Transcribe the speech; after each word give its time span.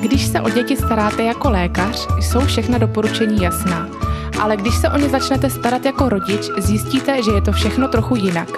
Když 0.00 0.26
se 0.26 0.40
o 0.40 0.50
děti 0.50 0.76
staráte 0.76 1.22
jako 1.22 1.50
lékař, 1.50 2.08
jsou 2.20 2.40
všechna 2.40 2.78
doporučení 2.78 3.42
jasná. 3.42 3.88
Ale 4.40 4.56
když 4.56 4.74
se 4.74 4.88
o 4.88 4.98
ně 4.98 5.08
začnete 5.08 5.50
starat 5.50 5.84
jako 5.84 6.08
rodič, 6.08 6.50
zjistíte, 6.58 7.22
že 7.22 7.30
je 7.30 7.42
to 7.42 7.52
všechno 7.52 7.88
trochu 7.88 8.16
jinak. 8.16 8.48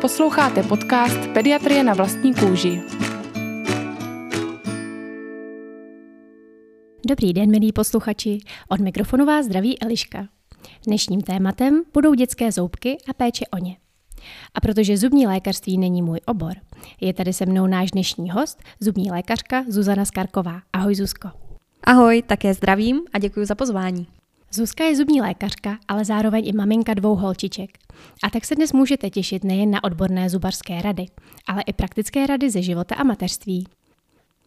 Posloucháte 0.00 0.62
podcast 0.62 1.26
Pediatrie 1.34 1.84
na 1.84 1.94
vlastní 1.94 2.34
kůži. 2.34 2.82
Dobrý 7.06 7.32
den, 7.32 7.50
milí 7.50 7.72
posluchači. 7.72 8.38
Od 8.68 8.80
mikrofonu 8.80 9.26
vás 9.26 9.46
zdraví 9.46 9.82
Eliška. 9.82 10.28
Dnešním 10.86 11.20
tématem 11.20 11.82
budou 11.94 12.14
dětské 12.14 12.52
zoubky 12.52 12.96
a 13.08 13.12
péče 13.12 13.44
o 13.52 13.58
ně. 13.58 13.79
A 14.54 14.60
protože 14.60 14.96
zubní 14.96 15.26
lékařství 15.26 15.78
není 15.78 16.02
můj 16.02 16.20
obor, 16.26 16.52
je 17.00 17.14
tady 17.14 17.32
se 17.32 17.46
mnou 17.46 17.66
náš 17.66 17.90
dnešní 17.90 18.30
host, 18.30 18.62
zubní 18.80 19.10
lékařka 19.10 19.64
Zuzana 19.68 20.04
Skarková. 20.04 20.62
Ahoj 20.72 20.94
Zuzko. 20.94 21.28
Ahoj, 21.84 22.22
také 22.22 22.54
zdravím 22.54 23.00
a 23.12 23.18
děkuji 23.18 23.46
za 23.46 23.54
pozvání. 23.54 24.06
Zuzka 24.52 24.84
je 24.84 24.96
zubní 24.96 25.20
lékařka, 25.20 25.78
ale 25.88 26.04
zároveň 26.04 26.48
i 26.48 26.52
maminka 26.52 26.94
dvou 26.94 27.14
holčiček. 27.14 27.70
A 28.22 28.30
tak 28.30 28.44
se 28.44 28.54
dnes 28.54 28.72
můžete 28.72 29.10
těšit 29.10 29.44
nejen 29.44 29.70
na 29.70 29.84
odborné 29.84 30.30
zubarské 30.30 30.82
rady, 30.82 31.06
ale 31.46 31.62
i 31.62 31.72
praktické 31.72 32.26
rady 32.26 32.50
ze 32.50 32.62
života 32.62 32.94
a 32.94 33.04
mateřství. 33.04 33.66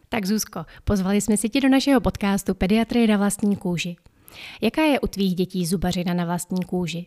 Tak 0.08 0.26
Zuzko, 0.26 0.64
pozvali 0.84 1.20
jsme 1.20 1.36
si 1.36 1.48
tě 1.48 1.60
do 1.60 1.68
našeho 1.68 2.00
podcastu 2.00 2.54
Pediatrie 2.54 3.06
na 3.06 3.16
vlastní 3.16 3.56
kůži. 3.56 3.96
Jaká 4.60 4.82
je 4.82 5.00
u 5.00 5.06
tvých 5.06 5.34
dětí 5.34 5.66
zubařina 5.66 6.14
na 6.14 6.24
vlastní 6.24 6.64
kůži? 6.64 7.06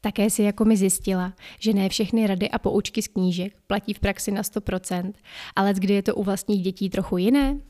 Také 0.00 0.30
si 0.30 0.42
jako 0.42 0.64
mi 0.64 0.76
zjistila, 0.76 1.32
že 1.60 1.72
ne 1.72 1.88
všechny 1.88 2.26
rady 2.26 2.50
a 2.50 2.58
poučky 2.58 3.02
z 3.02 3.08
knížek 3.08 3.52
platí 3.66 3.94
v 3.94 4.00
praxi 4.00 4.30
na 4.30 4.42
100%, 4.42 5.12
ale 5.56 5.74
kdy 5.74 5.94
je 5.94 6.02
to 6.02 6.14
u 6.14 6.22
vlastních 6.22 6.62
dětí 6.62 6.90
trochu 6.90 7.16
jiné? 7.16 7.60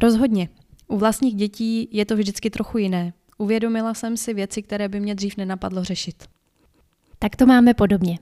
Rozhodně. 0.00 0.48
U 0.88 0.98
vlastních 0.98 1.34
dětí 1.34 1.88
je 1.92 2.06
to 2.06 2.16
vždycky 2.16 2.50
trochu 2.50 2.78
jiné. 2.78 3.12
Uvědomila 3.38 3.94
jsem 3.94 4.16
si 4.16 4.34
věci, 4.34 4.62
které 4.62 4.88
by 4.88 5.00
mě 5.00 5.14
dřív 5.14 5.36
nenapadlo 5.36 5.84
řešit. 5.84 6.24
Tak 7.18 7.36
to 7.36 7.46
máme 7.46 7.74
podobně. 7.74 8.18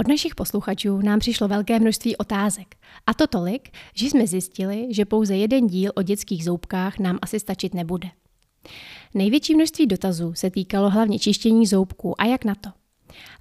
Od 0.00 0.08
našich 0.08 0.34
posluchačů 0.34 0.98
nám 0.98 1.18
přišlo 1.18 1.48
velké 1.48 1.78
množství 1.78 2.16
otázek. 2.16 2.74
A 3.06 3.14
to 3.14 3.26
tolik, 3.26 3.70
že 3.94 4.06
jsme 4.06 4.26
zjistili, 4.26 4.86
že 4.90 5.04
pouze 5.04 5.36
jeden 5.36 5.66
díl 5.66 5.92
o 5.94 6.02
dětských 6.02 6.44
zoubkách 6.44 6.98
nám 6.98 7.18
asi 7.22 7.40
stačit 7.40 7.74
nebude. 7.74 8.08
Největší 9.14 9.54
množství 9.54 9.86
dotazů 9.86 10.34
se 10.34 10.50
týkalo 10.50 10.90
hlavně 10.90 11.18
čištění 11.18 11.66
zoubků 11.66 12.20
a 12.20 12.24
jak 12.24 12.44
na 12.44 12.54
to. 12.54 12.70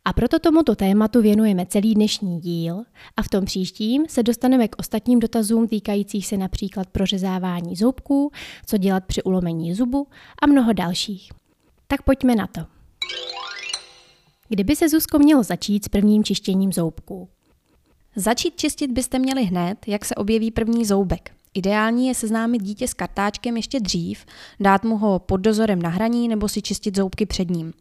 A 0.05 0.13
proto 0.13 0.39
tomuto 0.39 0.75
tématu 0.75 1.21
věnujeme 1.21 1.65
celý 1.65 1.95
dnešní 1.95 2.39
díl 2.39 2.83
a 3.17 3.23
v 3.23 3.29
tom 3.29 3.45
příštím 3.45 4.05
se 4.09 4.23
dostaneme 4.23 4.67
k 4.67 4.75
ostatním 4.79 5.19
dotazům 5.19 5.67
týkajících 5.67 6.27
se 6.27 6.37
například 6.37 6.87
prořezávání 6.87 7.75
zoubků, 7.75 8.31
co 8.65 8.77
dělat 8.77 9.05
při 9.05 9.23
ulomení 9.23 9.73
zubu 9.73 10.07
a 10.41 10.47
mnoho 10.47 10.73
dalších. 10.73 11.31
Tak 11.87 12.01
pojďme 12.01 12.35
na 12.35 12.47
to. 12.47 12.61
Kdyby 14.49 14.75
se 14.75 14.89
Zuzko 14.89 15.19
mělo 15.19 15.43
začít 15.43 15.85
s 15.85 15.87
prvním 15.87 16.23
čištěním 16.23 16.73
zoubků? 16.73 17.29
Začít 18.15 18.55
čistit 18.57 18.91
byste 18.91 19.19
měli 19.19 19.43
hned, 19.43 19.77
jak 19.87 20.05
se 20.05 20.15
objeví 20.15 20.51
první 20.51 20.85
zoubek. 20.85 21.36
Ideální 21.53 22.07
je 22.07 22.15
seznámit 22.15 22.63
dítě 22.63 22.87
s 22.87 22.93
kartáčkem 22.93 23.57
ještě 23.57 23.79
dřív, 23.79 24.25
dát 24.59 24.83
mu 24.83 24.97
ho 24.97 25.19
pod 25.19 25.37
dozorem 25.37 25.81
na 25.81 25.89
hraní 25.89 26.27
nebo 26.27 26.47
si 26.49 26.61
čistit 26.61 26.95
zoubky 26.95 27.25
před 27.25 27.49
ním. 27.49 27.73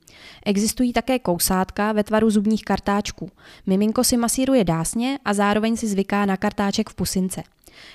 Existují 0.47 0.93
také 0.93 1.19
kousátka 1.19 1.93
ve 1.93 2.05
tvaru 2.05 2.31
zubních 2.31 2.65
kartáčků. 2.65 3.31
Miminko 3.67 4.05
si 4.05 4.17
masíruje 4.17 4.65
dásně 4.65 5.19
a 5.25 5.35
zároveň 5.35 5.77
si 5.77 5.87
zvyká 5.87 6.27
na 6.27 6.37
kartáček 6.37 6.91
v 6.91 6.95
pusince. 6.95 7.43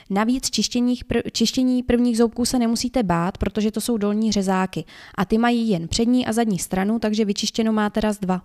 Navíc 0.09 0.49
čištění, 0.49 0.95
čištění 1.31 1.83
prvních 1.83 2.17
zoubků 2.17 2.45
se 2.45 2.59
nemusíte 2.59 3.03
bát, 3.03 3.37
protože 3.37 3.71
to 3.71 3.81
jsou 3.81 3.97
dolní 3.97 4.31
řezáky 4.31 4.85
a 5.15 5.25
ty 5.25 5.37
mají 5.37 5.69
jen 5.69 5.87
přední 5.87 6.25
a 6.27 6.33
zadní 6.33 6.59
stranu, 6.59 6.99
takže 6.99 7.25
vyčištěno 7.25 7.73
máte 7.73 8.01
raz 8.01 8.19
dva. 8.19 8.41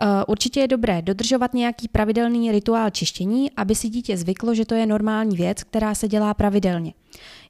Eh, 0.00 0.24
určitě 0.24 0.60
je 0.60 0.68
dobré 0.68 1.02
dodržovat 1.02 1.54
nějaký 1.54 1.88
pravidelný 1.88 2.52
rituál 2.52 2.90
čištění, 2.90 3.50
aby 3.56 3.74
si 3.74 3.88
dítě 3.88 4.16
zvyklo, 4.16 4.54
že 4.54 4.64
to 4.64 4.74
je 4.74 4.86
normální 4.86 5.36
věc, 5.36 5.62
která 5.62 5.94
se 5.94 6.08
dělá 6.08 6.34
pravidelně. 6.34 6.94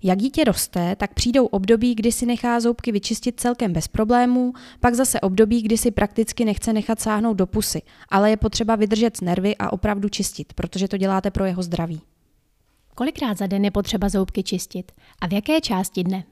Jak 0.03 0.19
dítě 0.19 0.45
roste, 0.45 0.97
tak 0.97 1.15
přijdou 1.15 1.47
období, 1.47 1.95
kdy 1.95 2.13
si 2.13 2.27
nechá 2.27 2.61
zoubky 2.61 2.93
vyčistit 2.93 3.41
celkem 3.41 3.73
bez 3.73 3.89
problémů, 3.89 4.53
pak 4.81 4.95
zase 4.95 5.21
období, 5.21 5.63
kdy 5.63 5.79
si 5.79 5.91
prakticky 5.91 6.45
nechce 6.45 6.73
nechat 6.73 7.01
sáhnout 7.01 7.35
do 7.35 7.47
pusy, 7.47 7.83
ale 8.09 8.31
je 8.31 8.37
potřeba 8.37 8.77
vydržet 8.77 9.17
s 9.17 9.21
nervy 9.21 9.57
a 9.57 9.73
opravdu 9.73 10.09
čistit, 10.09 10.53
protože 10.53 10.89
to 10.89 10.97
děláte 10.97 11.31
pro 11.31 11.45
jeho 11.45 11.63
zdraví. 11.63 12.01
Kolikrát 12.95 13.39
za 13.39 13.47
den 13.47 13.65
je 13.65 13.71
potřeba 13.71 14.09
zoubky 14.09 14.43
čistit 14.43 14.93
a 15.21 15.27
v 15.27 15.33
jaké 15.33 15.61
části 15.61 16.05
dne? 16.05 16.25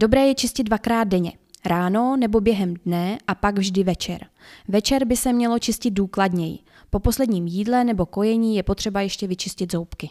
Dobré 0.00 0.26
je 0.26 0.34
čistit 0.34 0.64
dvakrát 0.64 1.04
denně. 1.04 1.32
Ráno 1.64 2.16
nebo 2.16 2.40
během 2.40 2.74
dne 2.74 3.18
a 3.26 3.34
pak 3.34 3.58
vždy 3.58 3.84
večer. 3.84 4.26
Večer 4.68 5.04
by 5.04 5.16
se 5.16 5.32
mělo 5.32 5.58
čistit 5.58 5.90
důkladněji. 5.90 6.58
Po 6.90 6.98
posledním 6.98 7.46
jídle 7.46 7.84
nebo 7.84 8.06
kojení 8.06 8.56
je 8.56 8.62
potřeba 8.62 9.00
ještě 9.00 9.26
vyčistit 9.26 9.72
zoubky. 9.72 10.10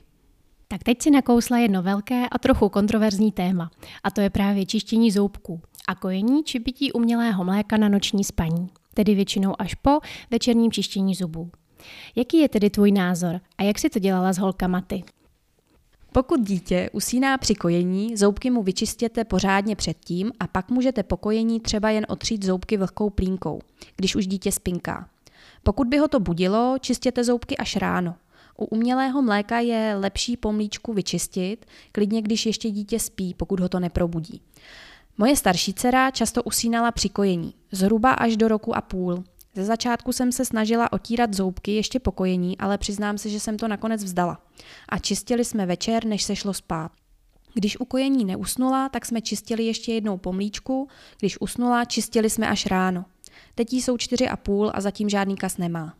Tak 0.67 0.83
teď 0.83 1.01
si 1.01 1.11
nakousla 1.11 1.57
jedno 1.57 1.81
velké 1.83 2.29
a 2.29 2.37
trochu 2.37 2.69
kontroverzní 2.69 3.31
téma, 3.31 3.71
a 4.03 4.11
to 4.11 4.21
je 4.21 4.29
právě 4.29 4.65
čištění 4.65 5.11
zoubků 5.11 5.61
a 5.87 5.95
kojení 5.95 6.43
či 6.43 6.59
pití 6.59 6.91
umělého 6.91 7.43
mléka 7.43 7.77
na 7.77 7.89
noční 7.89 8.23
spaní, 8.23 8.69
tedy 8.93 9.15
většinou 9.15 9.53
až 9.59 9.75
po 9.75 9.99
večerním 10.31 10.71
čištění 10.71 11.15
zubů. 11.15 11.51
Jaký 12.15 12.37
je 12.37 12.49
tedy 12.49 12.69
tvůj 12.69 12.91
názor 12.91 13.41
a 13.57 13.63
jak 13.63 13.79
si 13.79 13.89
to 13.89 13.99
dělala 13.99 14.33
s 14.33 14.37
holkama 14.37 14.81
ty? 14.81 15.03
Pokud 16.13 16.41
dítě 16.41 16.89
usíná 16.93 17.37
při 17.37 17.55
kojení, 17.55 18.17
zoubky 18.17 18.49
mu 18.49 18.63
vyčistěte 18.63 19.23
pořádně 19.23 19.75
předtím 19.75 20.31
a 20.39 20.47
pak 20.47 20.69
můžete 20.69 21.03
po 21.03 21.17
kojení 21.17 21.59
třeba 21.59 21.89
jen 21.89 22.05
otřít 22.09 22.45
zoubky 22.45 22.77
vlhkou 22.77 23.09
plínkou, 23.09 23.59
když 23.95 24.15
už 24.15 24.27
dítě 24.27 24.51
spinká. 24.51 25.09
Pokud 25.63 25.87
by 25.87 25.97
ho 25.97 26.07
to 26.07 26.19
budilo, 26.19 26.75
čistěte 26.81 27.23
zoubky 27.23 27.57
až 27.57 27.75
ráno. 27.75 28.15
U 28.57 28.65
umělého 28.65 29.21
mléka 29.21 29.59
je 29.59 29.95
lepší 29.99 30.37
pomlíčku 30.37 30.93
vyčistit, 30.93 31.65
klidně 31.91 32.21
když 32.21 32.45
ještě 32.45 32.69
dítě 32.71 32.99
spí, 32.99 33.33
pokud 33.33 33.59
ho 33.59 33.69
to 33.69 33.79
neprobudí. 33.79 34.41
Moje 35.17 35.35
starší 35.35 35.73
dcera 35.73 36.11
často 36.11 36.43
usínala 36.43 36.91
při 36.91 37.09
kojení, 37.09 37.53
zhruba 37.71 38.11
až 38.11 38.37
do 38.37 38.47
roku 38.47 38.75
a 38.77 38.81
půl. 38.81 39.23
Ze 39.55 39.65
začátku 39.65 40.11
jsem 40.11 40.31
se 40.31 40.45
snažila 40.45 40.93
otírat 40.93 41.33
zoubky 41.33 41.71
ještě 41.71 41.99
pokojení, 41.99 42.57
ale 42.57 42.77
přiznám 42.77 43.17
se, 43.17 43.29
že 43.29 43.39
jsem 43.39 43.57
to 43.57 43.67
nakonec 43.67 44.03
vzdala. 44.03 44.41
A 44.89 44.97
čistili 44.97 45.45
jsme 45.45 45.65
večer, 45.65 46.05
než 46.05 46.23
se 46.23 46.35
šlo 46.35 46.53
spát. 46.53 46.91
Když 47.53 47.79
ukojení 47.79 48.25
neusnula, 48.25 48.89
tak 48.89 49.05
jsme 49.05 49.21
čistili 49.21 49.63
ještě 49.63 49.93
jednou 49.93 50.17
pomlíčku, 50.17 50.87
když 51.19 51.41
usnula, 51.41 51.85
čistili 51.85 52.29
jsme 52.29 52.47
až 52.47 52.65
ráno. 52.65 53.05
Teď 53.55 53.73
jí 53.73 53.81
jsou 53.81 53.97
čtyři 53.97 54.29
a 54.29 54.37
půl 54.37 54.71
a 54.73 54.81
zatím 54.81 55.09
žádný 55.09 55.35
kas 55.35 55.57
nemá. 55.57 55.93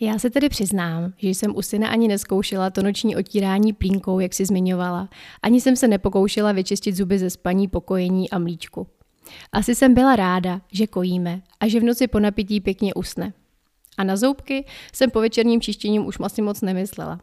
Já 0.00 0.18
se 0.18 0.30
tedy 0.30 0.48
přiznám, 0.48 1.12
že 1.16 1.28
jsem 1.28 1.56
u 1.56 1.62
syna 1.62 1.88
ani 1.88 2.08
neskoušela 2.08 2.70
to 2.70 2.82
noční 2.82 3.16
otírání 3.16 3.72
plínkou, 3.72 4.20
jak 4.20 4.34
si 4.34 4.44
zmiňovala. 4.44 5.08
Ani 5.42 5.60
jsem 5.60 5.76
se 5.76 5.88
nepokoušela 5.88 6.52
vyčistit 6.52 6.96
zuby 6.96 7.18
ze 7.18 7.30
spaní, 7.30 7.68
pokojení 7.68 8.30
a 8.30 8.38
mlíčku. 8.38 8.86
Asi 9.52 9.74
jsem 9.74 9.94
byla 9.94 10.16
ráda, 10.16 10.60
že 10.72 10.86
kojíme 10.86 11.42
a 11.60 11.68
že 11.68 11.80
v 11.80 11.84
noci 11.84 12.06
po 12.06 12.20
napití 12.20 12.60
pěkně 12.60 12.94
usne. 12.94 13.32
A 13.98 14.04
na 14.04 14.16
zoubky 14.16 14.64
jsem 14.92 15.10
po 15.10 15.20
večerním 15.20 15.60
čištěním 15.60 16.06
už 16.06 16.16
asi 16.22 16.42
moc 16.42 16.60
nemyslela. 16.60 17.20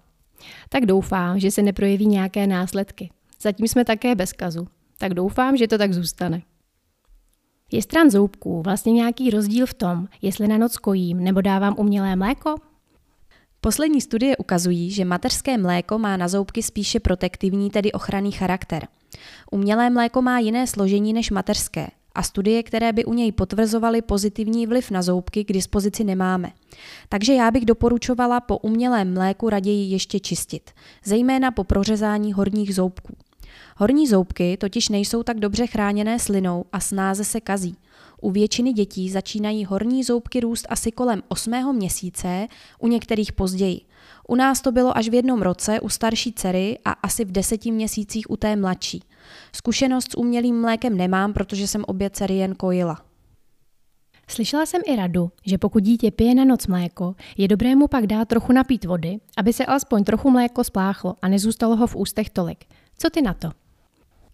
Tak 0.69 0.85
doufám, 0.85 1.39
že 1.39 1.51
se 1.51 1.61
neprojeví 1.61 2.05
nějaké 2.05 2.47
následky. 2.47 3.09
Zatím 3.41 3.67
jsme 3.67 3.85
také 3.85 4.15
bez 4.15 4.33
kazu, 4.33 4.67
tak 4.97 5.13
doufám, 5.13 5.57
že 5.57 5.67
to 5.67 5.77
tak 5.77 5.93
zůstane. 5.93 6.41
Je 7.71 7.81
stran 7.81 8.09
zoubků 8.09 8.61
vlastně 8.61 8.91
nějaký 8.91 9.29
rozdíl 9.29 9.65
v 9.65 9.73
tom, 9.73 10.07
jestli 10.21 10.47
na 10.47 10.57
noc 10.57 10.77
kojím 10.77 11.23
nebo 11.23 11.41
dávám 11.41 11.75
umělé 11.77 12.15
mléko? 12.15 12.55
Poslední 13.61 14.01
studie 14.01 14.37
ukazují, 14.37 14.91
že 14.91 15.05
mateřské 15.05 15.57
mléko 15.57 15.99
má 15.99 16.17
na 16.17 16.27
zoubky 16.27 16.63
spíše 16.63 16.99
protektivní, 16.99 17.69
tedy 17.69 17.91
ochranný 17.91 18.31
charakter. 18.31 18.87
Umělé 19.51 19.89
mléko 19.89 20.21
má 20.21 20.39
jiné 20.39 20.67
složení 20.67 21.13
než 21.13 21.31
mateřské 21.31 21.87
a 22.15 22.23
studie, 22.23 22.63
které 22.63 22.93
by 22.93 23.05
u 23.05 23.13
něj 23.13 23.31
potvrzovaly 23.31 24.01
pozitivní 24.01 24.67
vliv 24.67 24.91
na 24.91 25.01
zoubky, 25.01 25.43
k 25.43 25.53
dispozici 25.53 26.03
nemáme. 26.03 26.51
Takže 27.09 27.33
já 27.33 27.51
bych 27.51 27.65
doporučovala 27.65 28.39
po 28.39 28.57
umělém 28.57 29.13
mléku 29.13 29.49
raději 29.49 29.91
ještě 29.91 30.19
čistit, 30.19 30.71
zejména 31.05 31.51
po 31.51 31.63
prořezání 31.63 32.33
horních 32.33 32.75
zoubků. 32.75 33.15
Horní 33.77 34.07
zoubky 34.07 34.57
totiž 34.57 34.89
nejsou 34.89 35.23
tak 35.23 35.39
dobře 35.39 35.67
chráněné 35.67 36.19
slinou 36.19 36.65
a 36.71 36.79
snáze 36.79 37.23
se 37.23 37.41
kazí. 37.41 37.75
U 38.21 38.31
většiny 38.31 38.73
dětí 38.73 39.09
začínají 39.09 39.65
horní 39.65 40.03
zoubky 40.03 40.39
růst 40.39 40.65
asi 40.69 40.91
kolem 40.91 41.23
8. 41.27 41.75
měsíce, 41.75 42.47
u 42.79 42.87
některých 42.87 43.31
později. 43.31 43.81
U 44.27 44.35
nás 44.35 44.61
to 44.61 44.71
bylo 44.71 44.97
až 44.97 45.09
v 45.09 45.13
jednom 45.13 45.41
roce 45.41 45.79
u 45.79 45.89
starší 45.89 46.33
dcery 46.33 46.77
a 46.85 46.91
asi 46.91 47.25
v 47.25 47.31
deseti 47.31 47.71
měsících 47.71 48.31
u 48.31 48.37
té 48.37 48.55
mladší. 48.55 49.03
Zkušenost 49.55 50.11
s 50.11 50.17
umělým 50.17 50.61
mlékem 50.61 50.97
nemám, 50.97 51.33
protože 51.33 51.67
jsem 51.67 51.83
obě 51.87 52.09
dcery 52.09 52.35
jen 52.35 52.55
kojila. 52.55 53.01
Slyšela 54.27 54.65
jsem 54.65 54.81
i 54.85 54.95
radu, 54.95 55.31
že 55.45 55.57
pokud 55.57 55.83
dítě 55.83 56.11
pije 56.11 56.35
na 56.35 56.45
noc 56.45 56.67
mléko, 56.67 57.15
je 57.37 57.47
dobré 57.47 57.75
mu 57.75 57.87
pak 57.87 58.07
dát 58.07 58.27
trochu 58.27 58.53
napít 58.53 58.85
vody, 58.85 59.19
aby 59.37 59.53
se 59.53 59.65
alespoň 59.65 60.03
trochu 60.03 60.29
mléko 60.31 60.63
spláchlo 60.63 61.15
a 61.21 61.27
nezůstalo 61.27 61.75
ho 61.75 61.87
v 61.87 61.95
ústech 61.95 62.29
tolik. 62.29 62.65
Co 62.97 63.09
ty 63.09 63.21
na 63.21 63.33
to? 63.33 63.51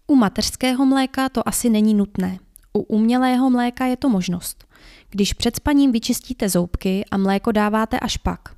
U 0.06 0.14
mateřského 0.14 0.86
mléka 0.86 1.28
to 1.28 1.48
asi 1.48 1.70
není 1.70 1.94
nutné. 1.94 2.38
U 2.72 2.80
umělého 2.80 3.50
mléka 3.50 3.86
je 3.86 3.96
to 3.96 4.08
možnost. 4.08 4.64
Když 5.10 5.32
před 5.32 5.56
spaním 5.56 5.92
vyčistíte 5.92 6.48
zoubky 6.48 7.04
a 7.10 7.16
mléko 7.16 7.52
dáváte 7.52 8.00
až 8.00 8.16
pak. 8.16 8.55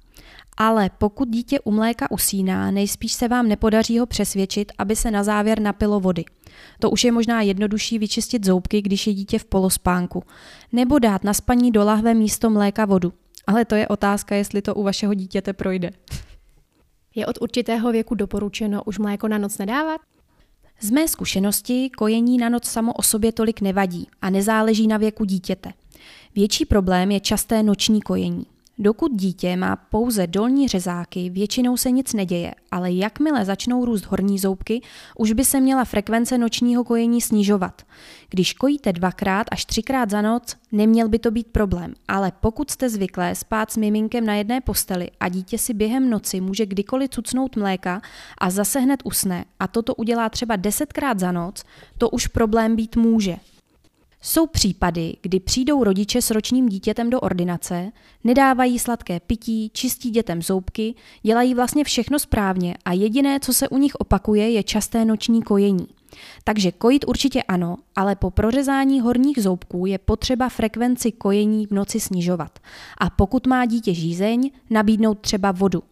Ale 0.60 0.90
pokud 0.98 1.28
dítě 1.28 1.60
u 1.60 1.70
mléka 1.70 2.10
usíná, 2.10 2.70
nejspíš 2.70 3.12
se 3.12 3.28
vám 3.28 3.48
nepodaří 3.48 3.98
ho 3.98 4.06
přesvědčit, 4.06 4.72
aby 4.78 4.96
se 4.96 5.10
na 5.10 5.24
závěr 5.24 5.60
napilo 5.60 6.00
vody. 6.00 6.24
To 6.80 6.90
už 6.90 7.04
je 7.04 7.12
možná 7.12 7.42
jednodušší 7.42 7.98
vyčistit 7.98 8.44
zoubky, 8.44 8.82
když 8.82 9.06
je 9.06 9.14
dítě 9.14 9.38
v 9.38 9.44
polospánku. 9.44 10.22
Nebo 10.72 10.98
dát 10.98 11.24
na 11.24 11.34
spaní 11.34 11.70
do 11.70 11.84
lahve 11.84 12.14
místo 12.14 12.50
mléka 12.50 12.84
vodu. 12.84 13.12
Ale 13.46 13.64
to 13.64 13.74
je 13.74 13.88
otázka, 13.88 14.34
jestli 14.34 14.62
to 14.62 14.74
u 14.74 14.82
vašeho 14.82 15.14
dítěte 15.14 15.52
projde. 15.52 15.90
Je 17.14 17.26
od 17.26 17.38
určitého 17.40 17.92
věku 17.92 18.14
doporučeno 18.14 18.82
už 18.84 18.98
mléko 18.98 19.28
na 19.28 19.38
noc 19.38 19.58
nedávat? 19.58 20.00
Z 20.80 20.90
mé 20.90 21.08
zkušenosti 21.08 21.90
kojení 21.90 22.38
na 22.38 22.48
noc 22.48 22.64
samo 22.64 22.92
o 22.92 23.02
sobě 23.02 23.32
tolik 23.32 23.60
nevadí 23.60 24.06
a 24.22 24.30
nezáleží 24.30 24.86
na 24.86 24.96
věku 24.96 25.24
dítěte. 25.24 25.72
Větší 26.34 26.64
problém 26.64 27.10
je 27.10 27.20
časté 27.20 27.62
noční 27.62 28.02
kojení. 28.02 28.46
Dokud 28.80 29.12
dítě 29.14 29.56
má 29.56 29.76
pouze 29.76 30.26
dolní 30.26 30.68
řezáky, 30.68 31.30
většinou 31.30 31.76
se 31.76 31.90
nic 31.90 32.12
neděje, 32.12 32.54
ale 32.70 32.92
jakmile 32.92 33.44
začnou 33.44 33.84
růst 33.84 34.06
horní 34.06 34.38
zoubky, 34.38 34.80
už 35.16 35.32
by 35.32 35.44
se 35.44 35.60
měla 35.60 35.84
frekvence 35.84 36.38
nočního 36.38 36.84
kojení 36.84 37.20
snižovat. 37.20 37.82
Když 38.28 38.52
kojíte 38.52 38.92
dvakrát 38.92 39.46
až 39.50 39.64
třikrát 39.64 40.10
za 40.10 40.22
noc, 40.22 40.56
neměl 40.72 41.08
by 41.08 41.18
to 41.18 41.30
být 41.30 41.46
problém, 41.46 41.94
ale 42.08 42.32
pokud 42.40 42.70
jste 42.70 42.88
zvyklé 42.88 43.34
spát 43.34 43.70
s 43.70 43.76
miminkem 43.76 44.26
na 44.26 44.34
jedné 44.34 44.60
posteli 44.60 45.10
a 45.20 45.28
dítě 45.28 45.58
si 45.58 45.74
během 45.74 46.10
noci 46.10 46.40
může 46.40 46.66
kdykoliv 46.66 47.10
cucnout 47.10 47.56
mléka 47.56 48.00
a 48.38 48.50
zase 48.50 48.80
hned 48.80 49.00
usne 49.04 49.44
a 49.60 49.68
toto 49.68 49.94
udělá 49.94 50.28
třeba 50.28 50.56
desetkrát 50.56 51.18
za 51.18 51.32
noc, 51.32 51.64
to 51.98 52.10
už 52.10 52.26
problém 52.26 52.76
být 52.76 52.96
může. 52.96 53.36
Jsou 54.20 54.46
případy, 54.46 55.16
kdy 55.22 55.40
přijdou 55.40 55.84
rodiče 55.84 56.22
s 56.22 56.30
ročním 56.30 56.68
dítětem 56.68 57.10
do 57.10 57.20
ordinace, 57.20 57.92
nedávají 58.24 58.78
sladké 58.78 59.20
pití, 59.20 59.70
čistí 59.74 60.10
dětem 60.10 60.42
zoubky, 60.42 60.94
dělají 61.22 61.54
vlastně 61.54 61.84
všechno 61.84 62.18
správně 62.18 62.74
a 62.84 62.92
jediné, 62.92 63.40
co 63.40 63.54
se 63.54 63.68
u 63.68 63.78
nich 63.78 63.94
opakuje, 63.94 64.50
je 64.50 64.62
časté 64.62 65.04
noční 65.04 65.42
kojení. 65.42 65.86
Takže 66.44 66.72
kojit 66.72 67.04
určitě 67.08 67.42
ano, 67.42 67.76
ale 67.96 68.16
po 68.16 68.30
prořezání 68.30 69.00
horních 69.00 69.42
zoubků 69.42 69.86
je 69.86 69.98
potřeba 69.98 70.48
frekvenci 70.48 71.12
kojení 71.12 71.66
v 71.66 71.70
noci 71.70 72.00
snižovat. 72.00 72.58
A 72.98 73.10
pokud 73.10 73.46
má 73.46 73.66
dítě 73.66 73.94
žízeň, 73.94 74.50
nabídnout 74.70 75.18
třeba 75.18 75.52
vodu. 75.52 75.82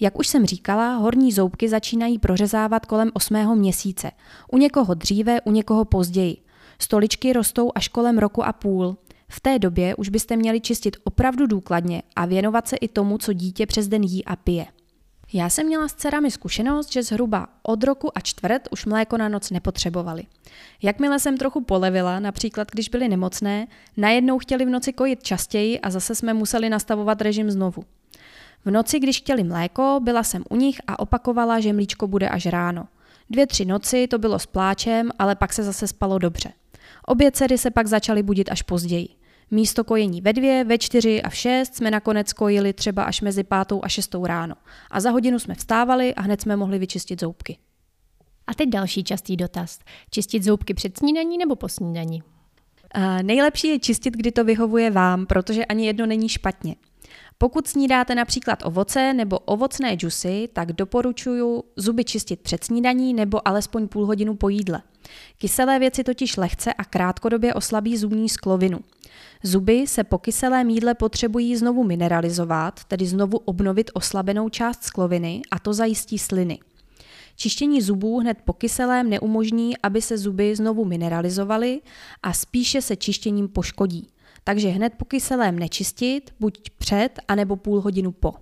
Jak 0.00 0.18
už 0.18 0.28
jsem 0.28 0.46
říkala, 0.46 0.94
horní 0.94 1.32
zoubky 1.32 1.68
začínají 1.68 2.18
prořezávat 2.18 2.86
kolem 2.86 3.10
8. 3.14 3.58
měsíce. 3.58 4.10
U 4.52 4.58
někoho 4.58 4.94
dříve, 4.94 5.40
u 5.40 5.50
někoho 5.50 5.84
později. 5.84 6.36
Stoličky 6.82 7.32
rostou 7.32 7.70
až 7.74 7.88
kolem 7.88 8.18
roku 8.18 8.44
a 8.44 8.52
půl. 8.52 8.96
V 9.28 9.40
té 9.40 9.58
době 9.58 9.94
už 9.94 10.08
byste 10.08 10.36
měli 10.36 10.60
čistit 10.60 10.96
opravdu 11.04 11.46
důkladně 11.46 12.02
a 12.16 12.26
věnovat 12.26 12.68
se 12.68 12.76
i 12.76 12.88
tomu, 12.88 13.18
co 13.18 13.32
dítě 13.32 13.66
přes 13.66 13.88
den 13.88 14.02
jí 14.02 14.24
a 14.24 14.36
pije. 14.36 14.66
Já 15.32 15.50
jsem 15.50 15.66
měla 15.66 15.88
s 15.88 15.94
dcerami 15.94 16.30
zkušenost, 16.30 16.92
že 16.92 17.02
zhruba 17.02 17.48
od 17.62 17.84
roku 17.84 18.18
a 18.18 18.20
čtvrt 18.20 18.68
už 18.70 18.86
mléko 18.86 19.16
na 19.16 19.28
noc 19.28 19.50
nepotřebovali. 19.50 20.22
Jakmile 20.82 21.18
jsem 21.18 21.38
trochu 21.38 21.60
polevila, 21.60 22.20
například 22.20 22.68
když 22.70 22.88
byly 22.88 23.08
nemocné, 23.08 23.66
najednou 23.96 24.38
chtěli 24.38 24.64
v 24.64 24.70
noci 24.70 24.92
kojit 24.92 25.22
častěji 25.22 25.80
a 25.80 25.90
zase 25.90 26.14
jsme 26.14 26.34
museli 26.34 26.70
nastavovat 26.70 27.20
režim 27.20 27.50
znovu. 27.50 27.84
V 28.64 28.70
noci, 28.70 28.98
když 28.98 29.18
chtěli 29.18 29.44
mléko, 29.44 30.00
byla 30.02 30.22
jsem 30.22 30.44
u 30.50 30.56
nich 30.56 30.80
a 30.86 30.98
opakovala, 30.98 31.60
že 31.60 31.72
mlíčko 31.72 32.06
bude 32.06 32.28
až 32.28 32.46
ráno. 32.46 32.88
Dvě, 33.30 33.46
tři 33.46 33.64
noci 33.64 34.08
to 34.08 34.18
bylo 34.18 34.38
s 34.38 34.46
pláčem, 34.46 35.10
ale 35.18 35.36
pak 35.36 35.52
se 35.52 35.62
zase 35.62 35.86
spalo 35.86 36.18
dobře. 36.18 36.52
Obě 37.06 37.32
dcery 37.32 37.58
se 37.58 37.70
pak 37.70 37.86
začaly 37.86 38.22
budit 38.22 38.50
až 38.50 38.62
později. 38.62 39.08
Místo 39.50 39.84
kojení 39.84 40.20
ve 40.20 40.32
dvě, 40.32 40.64
ve 40.64 40.78
čtyři 40.78 41.22
a 41.22 41.28
v 41.28 41.34
šest 41.34 41.74
jsme 41.74 41.90
nakonec 41.90 42.32
kojili 42.32 42.72
třeba 42.72 43.02
až 43.02 43.20
mezi 43.20 43.44
pátou 43.44 43.80
a 43.84 43.88
šestou 43.88 44.26
ráno. 44.26 44.54
A 44.90 45.00
za 45.00 45.10
hodinu 45.10 45.38
jsme 45.38 45.54
vstávali 45.54 46.14
a 46.14 46.22
hned 46.22 46.40
jsme 46.40 46.56
mohli 46.56 46.78
vyčistit 46.78 47.20
zoubky. 47.20 47.58
A 48.46 48.54
teď 48.54 48.68
další 48.68 49.04
častý 49.04 49.36
dotaz. 49.36 49.78
Čistit 50.10 50.42
zoubky 50.42 50.74
před 50.74 50.98
snídaní 50.98 51.38
nebo 51.38 51.56
po 51.56 51.68
snídaní? 51.68 52.22
Uh, 52.96 53.22
nejlepší 53.22 53.68
je 53.68 53.78
čistit, 53.78 54.14
kdy 54.14 54.32
to 54.32 54.44
vyhovuje 54.44 54.90
vám, 54.90 55.26
protože 55.26 55.64
ani 55.64 55.86
jedno 55.86 56.06
není 56.06 56.28
špatně. 56.28 56.76
Pokud 57.38 57.68
snídáte 57.68 58.14
například 58.14 58.58
ovoce 58.64 59.12
nebo 59.14 59.38
ovocné 59.38 59.94
džusy, 59.94 60.48
tak 60.52 60.72
doporučuji 60.72 61.62
zuby 61.76 62.04
čistit 62.04 62.40
před 62.40 62.64
snídaní 62.64 63.14
nebo 63.14 63.48
alespoň 63.48 63.88
půl 63.88 64.06
hodinu 64.06 64.36
po 64.36 64.48
jídle. 64.48 64.82
Kyselé 65.38 65.78
věci 65.78 66.04
totiž 66.04 66.36
lehce 66.36 66.72
a 66.72 66.84
krátkodobě 66.84 67.54
oslabí 67.54 67.96
zubní 67.96 68.28
sklovinu. 68.28 68.78
Zuby 69.42 69.86
se 69.86 70.04
po 70.04 70.18
kyselém 70.18 70.70
jídle 70.70 70.94
potřebují 70.94 71.56
znovu 71.56 71.84
mineralizovat, 71.84 72.84
tedy 72.84 73.06
znovu 73.06 73.38
obnovit 73.38 73.90
oslabenou 73.94 74.48
část 74.48 74.82
skloviny 74.82 75.42
a 75.50 75.58
to 75.58 75.72
zajistí 75.72 76.18
sliny. 76.18 76.58
Čištění 77.36 77.82
zubů 77.82 78.18
hned 78.18 78.38
po 78.44 78.52
kyselém 78.52 79.10
neumožní, 79.10 79.78
aby 79.82 80.02
se 80.02 80.18
zuby 80.18 80.56
znovu 80.56 80.84
mineralizovaly 80.84 81.80
a 82.22 82.32
spíše 82.32 82.82
se 82.82 82.96
čištěním 82.96 83.48
poškodí. 83.48 84.08
Takže 84.44 84.68
hned 84.68 84.92
po 84.96 85.04
kyselém 85.04 85.58
nečistit, 85.58 86.34
buď 86.40 86.70
před, 86.78 87.20
anebo 87.28 87.56
půl 87.56 87.80
hodinu 87.80 88.12
po. 88.12 88.34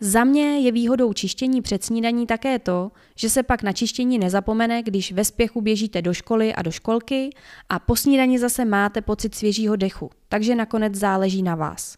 Za 0.00 0.24
mě 0.24 0.58
je 0.58 0.72
výhodou 0.72 1.12
čištění 1.12 1.62
před 1.62 1.84
snídaní 1.84 2.26
také 2.26 2.58
to, 2.58 2.90
že 3.16 3.30
se 3.30 3.42
pak 3.42 3.62
na 3.62 3.72
čištění 3.72 4.18
nezapomene, 4.18 4.82
když 4.82 5.12
ve 5.12 5.24
spěchu 5.24 5.60
běžíte 5.60 6.02
do 6.02 6.14
školy 6.14 6.54
a 6.54 6.62
do 6.62 6.70
školky 6.70 7.30
a 7.68 7.78
po 7.78 7.96
snídani 7.96 8.38
zase 8.38 8.64
máte 8.64 9.00
pocit 9.00 9.34
svěžího 9.34 9.76
dechu, 9.76 10.10
takže 10.28 10.54
nakonec 10.54 10.94
záleží 10.94 11.42
na 11.42 11.54
vás. 11.54 11.96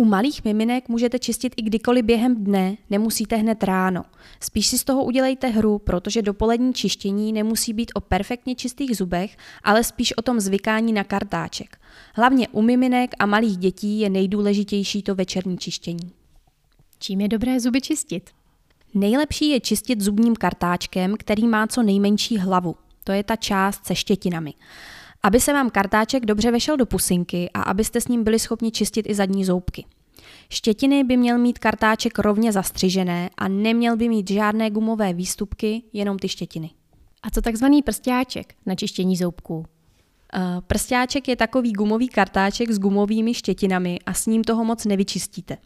U 0.00 0.04
malých 0.04 0.44
miminek 0.44 0.88
můžete 0.88 1.18
čistit 1.18 1.54
i 1.56 1.62
kdykoliv 1.62 2.04
během 2.04 2.44
dne, 2.44 2.76
nemusíte 2.90 3.36
hned 3.36 3.62
ráno. 3.62 4.04
Spíš 4.40 4.66
si 4.66 4.78
z 4.78 4.84
toho 4.84 5.04
udělejte 5.04 5.48
hru, 5.48 5.78
protože 5.78 6.22
dopolední 6.22 6.74
čištění 6.74 7.32
nemusí 7.32 7.72
být 7.72 7.92
o 7.94 8.00
perfektně 8.00 8.54
čistých 8.54 8.96
zubech, 8.96 9.36
ale 9.64 9.84
spíš 9.84 10.16
o 10.16 10.22
tom 10.22 10.40
zvykání 10.40 10.92
na 10.92 11.04
kartáček. 11.04 11.78
Hlavně 12.14 12.48
u 12.48 12.62
miminek 12.62 13.10
a 13.18 13.26
malých 13.26 13.56
dětí 13.56 14.00
je 14.00 14.10
nejdůležitější 14.10 15.02
to 15.02 15.14
večerní 15.14 15.58
čištění. 15.58 16.10
Čím 16.98 17.20
je 17.20 17.28
dobré 17.28 17.60
zuby 17.60 17.80
čistit? 17.80 18.30
Nejlepší 18.94 19.48
je 19.48 19.60
čistit 19.60 20.00
zubním 20.00 20.36
kartáčkem, 20.36 21.14
který 21.18 21.46
má 21.46 21.66
co 21.66 21.82
nejmenší 21.82 22.38
hlavu. 22.38 22.76
To 23.04 23.12
je 23.12 23.24
ta 23.24 23.36
část 23.36 23.86
se 23.86 23.94
štětinami. 23.94 24.54
Aby 25.22 25.40
se 25.40 25.52
vám 25.52 25.70
kartáček 25.70 26.26
dobře 26.26 26.50
vešel 26.50 26.76
do 26.76 26.86
pusinky 26.86 27.50
a 27.54 27.62
abyste 27.62 28.00
s 28.00 28.08
ním 28.08 28.24
byli 28.24 28.38
schopni 28.38 28.70
čistit 28.70 29.06
i 29.08 29.14
zadní 29.14 29.44
zoubky. 29.44 29.84
Štětiny 30.48 31.04
by 31.04 31.16
měl 31.16 31.38
mít 31.38 31.58
kartáček 31.58 32.18
rovně 32.18 32.52
zastřižené 32.52 33.30
a 33.38 33.48
neměl 33.48 33.96
by 33.96 34.08
mít 34.08 34.30
žádné 34.30 34.70
gumové 34.70 35.12
výstupky, 35.12 35.82
jenom 35.92 36.18
ty 36.18 36.28
štětiny. 36.28 36.70
A 37.22 37.30
co 37.30 37.42
takzvaný 37.42 37.82
prstáček 37.82 38.54
na 38.66 38.74
čištění 38.74 39.16
zoubků? 39.16 39.64
Eh, 40.34 40.40
prstáček 40.66 41.28
je 41.28 41.36
takový 41.36 41.72
gumový 41.72 42.08
kartáček 42.08 42.70
s 42.70 42.78
gumovými 42.78 43.34
štětinami 43.34 43.98
a 44.06 44.14
s 44.14 44.26
ním 44.26 44.44
toho 44.44 44.64
moc 44.64 44.84
nevyčistíte. 44.84 45.56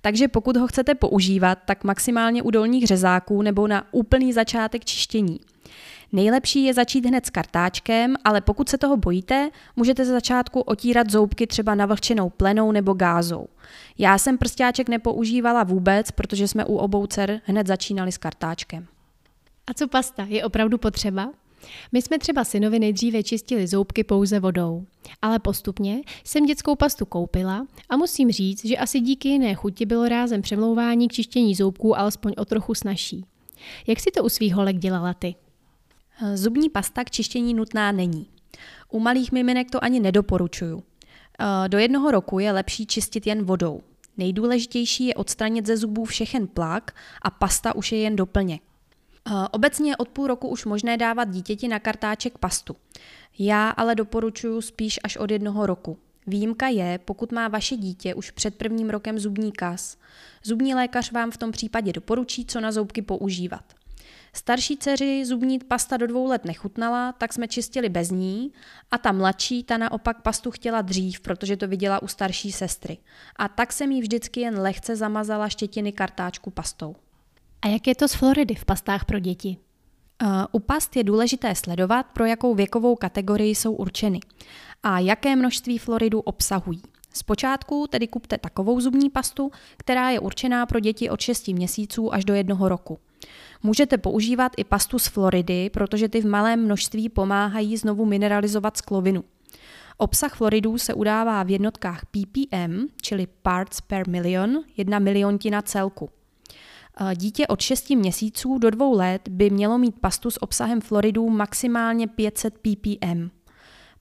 Takže 0.00 0.28
pokud 0.28 0.56
ho 0.56 0.66
chcete 0.66 0.94
používat, 0.94 1.58
tak 1.66 1.84
maximálně 1.84 2.42
u 2.42 2.50
dolních 2.50 2.86
řezáků 2.86 3.42
nebo 3.42 3.66
na 3.66 3.84
úplný 3.92 4.32
začátek 4.32 4.84
čištění. 4.84 5.40
Nejlepší 6.14 6.64
je 6.64 6.74
začít 6.74 7.06
hned 7.06 7.26
s 7.26 7.30
kartáčkem, 7.30 8.14
ale 8.24 8.40
pokud 8.40 8.68
se 8.68 8.78
toho 8.78 8.96
bojíte, 8.96 9.50
můžete 9.76 10.04
za 10.04 10.12
začátku 10.12 10.60
otírat 10.60 11.10
zoubky 11.10 11.46
třeba 11.46 11.74
navlhčenou 11.74 12.30
plenou 12.30 12.72
nebo 12.72 12.92
gázou. 12.92 13.46
Já 13.98 14.18
jsem 14.18 14.38
prstáček 14.38 14.88
nepoužívala 14.88 15.64
vůbec, 15.64 16.10
protože 16.10 16.48
jsme 16.48 16.64
u 16.64 16.76
obou 16.76 17.06
dcer 17.06 17.40
hned 17.44 17.66
začínali 17.66 18.12
s 18.12 18.18
kartáčkem. 18.18 18.86
A 19.66 19.74
co 19.74 19.88
pasta? 19.88 20.26
Je 20.28 20.44
opravdu 20.44 20.78
potřeba? 20.78 21.32
My 21.92 22.02
jsme 22.02 22.18
třeba 22.18 22.44
synovi 22.44 22.78
nejdříve 22.78 23.22
čistili 23.22 23.66
zoubky 23.66 24.04
pouze 24.04 24.40
vodou, 24.40 24.84
ale 25.22 25.38
postupně 25.38 26.00
jsem 26.24 26.46
dětskou 26.46 26.76
pastu 26.76 27.06
koupila 27.06 27.66
a 27.88 27.96
musím 27.96 28.30
říct, 28.30 28.64
že 28.64 28.76
asi 28.76 29.00
díky 29.00 29.28
jiné 29.28 29.54
chuti 29.54 29.86
bylo 29.86 30.08
rázem 30.08 30.42
přemlouvání 30.42 31.08
k 31.08 31.12
čištění 31.12 31.54
zoubků 31.54 31.98
alespoň 31.98 32.32
o 32.36 32.44
trochu 32.44 32.74
snažší. 32.74 33.24
Jak 33.86 34.00
si 34.00 34.10
to 34.10 34.24
u 34.24 34.28
svých 34.28 34.54
holek 34.54 34.76
dělala 34.76 35.14
ty? 35.14 35.34
Zubní 36.34 36.70
pasta 36.70 37.04
k 37.04 37.10
čištění 37.10 37.54
nutná 37.54 37.92
není. 37.92 38.26
U 38.88 39.00
malých 39.00 39.32
miminek 39.32 39.70
to 39.70 39.84
ani 39.84 40.00
nedoporučuju. 40.00 40.82
Eh, 41.40 41.68
do 41.68 41.78
jednoho 41.78 42.10
roku 42.10 42.38
je 42.38 42.52
lepší 42.52 42.86
čistit 42.86 43.26
jen 43.26 43.44
vodou. 43.44 43.80
Nejdůležitější 44.16 45.06
je 45.06 45.14
odstranit 45.14 45.66
ze 45.66 45.76
zubů 45.76 46.04
všechen 46.04 46.46
plak 46.46 46.96
a 47.22 47.30
pasta 47.30 47.74
už 47.74 47.92
je 47.92 47.98
jen 47.98 48.16
doplněk. 48.16 48.62
Eh, 48.62 49.32
obecně 49.50 49.90
je 49.90 49.96
od 49.96 50.08
půl 50.08 50.26
roku 50.26 50.48
už 50.48 50.64
možné 50.64 50.96
dávat 50.96 51.30
dítěti 51.30 51.68
na 51.68 51.78
kartáček 51.78 52.38
pastu. 52.38 52.76
Já 53.38 53.70
ale 53.70 53.94
doporučuji 53.94 54.62
spíš 54.62 55.00
až 55.04 55.16
od 55.16 55.30
jednoho 55.30 55.66
roku. 55.66 55.98
Výjimka 56.26 56.68
je, 56.68 56.98
pokud 57.04 57.32
má 57.32 57.48
vaše 57.48 57.76
dítě 57.76 58.14
už 58.14 58.30
před 58.30 58.54
prvním 58.54 58.90
rokem 58.90 59.18
zubní 59.18 59.52
kas. 59.52 59.96
Zubní 60.42 60.74
lékař 60.74 61.12
vám 61.12 61.30
v 61.30 61.36
tom 61.36 61.52
případě 61.52 61.92
doporučí, 61.92 62.44
co 62.46 62.60
na 62.60 62.72
zoubky 62.72 63.02
používat. 63.02 63.64
Starší 64.32 64.76
dceři 64.76 65.24
zubní 65.24 65.58
pasta 65.58 65.96
do 65.96 66.06
dvou 66.06 66.26
let 66.26 66.44
nechutnala, 66.44 67.12
tak 67.12 67.32
jsme 67.32 67.48
čistili 67.48 67.88
bez 67.88 68.10
ní 68.10 68.52
a 68.90 68.98
ta 68.98 69.12
mladší, 69.12 69.64
ta 69.64 69.76
naopak 69.76 70.22
pastu 70.22 70.50
chtěla 70.50 70.82
dřív, 70.82 71.20
protože 71.20 71.56
to 71.56 71.68
viděla 71.68 72.02
u 72.02 72.08
starší 72.08 72.52
sestry. 72.52 72.98
A 73.36 73.48
tak 73.48 73.72
jsem 73.72 73.92
jí 73.92 74.00
vždycky 74.00 74.40
jen 74.40 74.60
lehce 74.60 74.96
zamazala 74.96 75.48
štětiny 75.48 75.92
kartáčku 75.92 76.50
pastou. 76.50 76.96
A 77.62 77.68
jak 77.68 77.86
je 77.86 77.94
to 77.94 78.08
z 78.08 78.14
Floridy 78.14 78.54
v 78.54 78.64
pastách 78.64 79.04
pro 79.04 79.18
děti? 79.18 79.56
Uh, 80.22 80.28
u 80.52 80.58
past 80.58 80.96
je 80.96 81.04
důležité 81.04 81.54
sledovat, 81.54 82.06
pro 82.12 82.24
jakou 82.24 82.54
věkovou 82.54 82.96
kategorii 82.96 83.54
jsou 83.54 83.72
určeny 83.72 84.20
a 84.82 84.98
jaké 84.98 85.36
množství 85.36 85.78
Floridu 85.78 86.20
obsahují. 86.20 86.82
Zpočátku 87.12 87.86
tedy 87.90 88.08
kupte 88.08 88.38
takovou 88.38 88.80
zubní 88.80 89.10
pastu, 89.10 89.50
která 89.76 90.10
je 90.10 90.20
určená 90.20 90.66
pro 90.66 90.80
děti 90.80 91.10
od 91.10 91.20
6 91.20 91.48
měsíců 91.48 92.14
až 92.14 92.24
do 92.24 92.34
jednoho 92.34 92.68
roku. 92.68 92.98
Můžete 93.62 93.98
používat 93.98 94.52
i 94.56 94.64
pastu 94.64 94.98
z 94.98 95.06
Floridy, 95.06 95.70
protože 95.70 96.08
ty 96.08 96.20
v 96.20 96.26
malém 96.26 96.64
množství 96.64 97.08
pomáhají 97.08 97.76
znovu 97.76 98.04
mineralizovat 98.04 98.76
sklovinu. 98.76 99.24
Obsah 99.96 100.34
fluoridů 100.34 100.78
se 100.78 100.94
udává 100.94 101.42
v 101.42 101.50
jednotkách 101.50 102.02
ppm, 102.06 102.86
čili 103.02 103.26
parts 103.42 103.80
per 103.80 104.08
million, 104.08 104.64
jedna 104.76 104.98
miliontina 104.98 105.62
celku. 105.62 106.10
Dítě 107.14 107.46
od 107.46 107.60
6 107.60 107.90
měsíců 107.90 108.58
do 108.58 108.70
2 108.70 108.86
let 108.86 109.28
by 109.28 109.50
mělo 109.50 109.78
mít 109.78 110.00
pastu 110.00 110.30
s 110.30 110.42
obsahem 110.42 110.80
fluoridů 110.80 111.30
maximálně 111.30 112.06
500 112.06 112.58
ppm. 112.58 113.30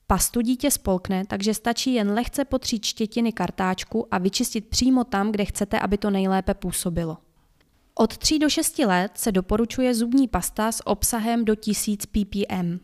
Pastu 0.08 0.42
dítě 0.42 0.72
spolkne, 0.72 1.24
takže 1.28 1.54
stačí 1.54 1.94
jen 1.94 2.12
lehce 2.12 2.46
potřít 2.46 2.86
štětiny 2.86 3.32
kartáčku 3.32 4.08
a 4.12 4.18
vyčistit 4.18 4.68
přímo 4.68 5.04
tam, 5.04 5.32
kde 5.32 5.46
chcete, 5.46 5.80
aby 5.80 5.98
to 5.98 6.10
nejlépe 6.10 6.54
působilo. 6.54 7.18
Od 7.96 8.18
3 8.18 8.40
do 8.40 8.50
6 8.50 8.80
let 8.80 9.12
se 9.16 9.32
doporučuje 9.32 9.96
zubní 9.96 10.28
pasta 10.28 10.72
s 10.72 10.88
obsahem 10.88 11.46
do 11.46 11.56
1000 11.56 12.06
ppm. 12.06 12.80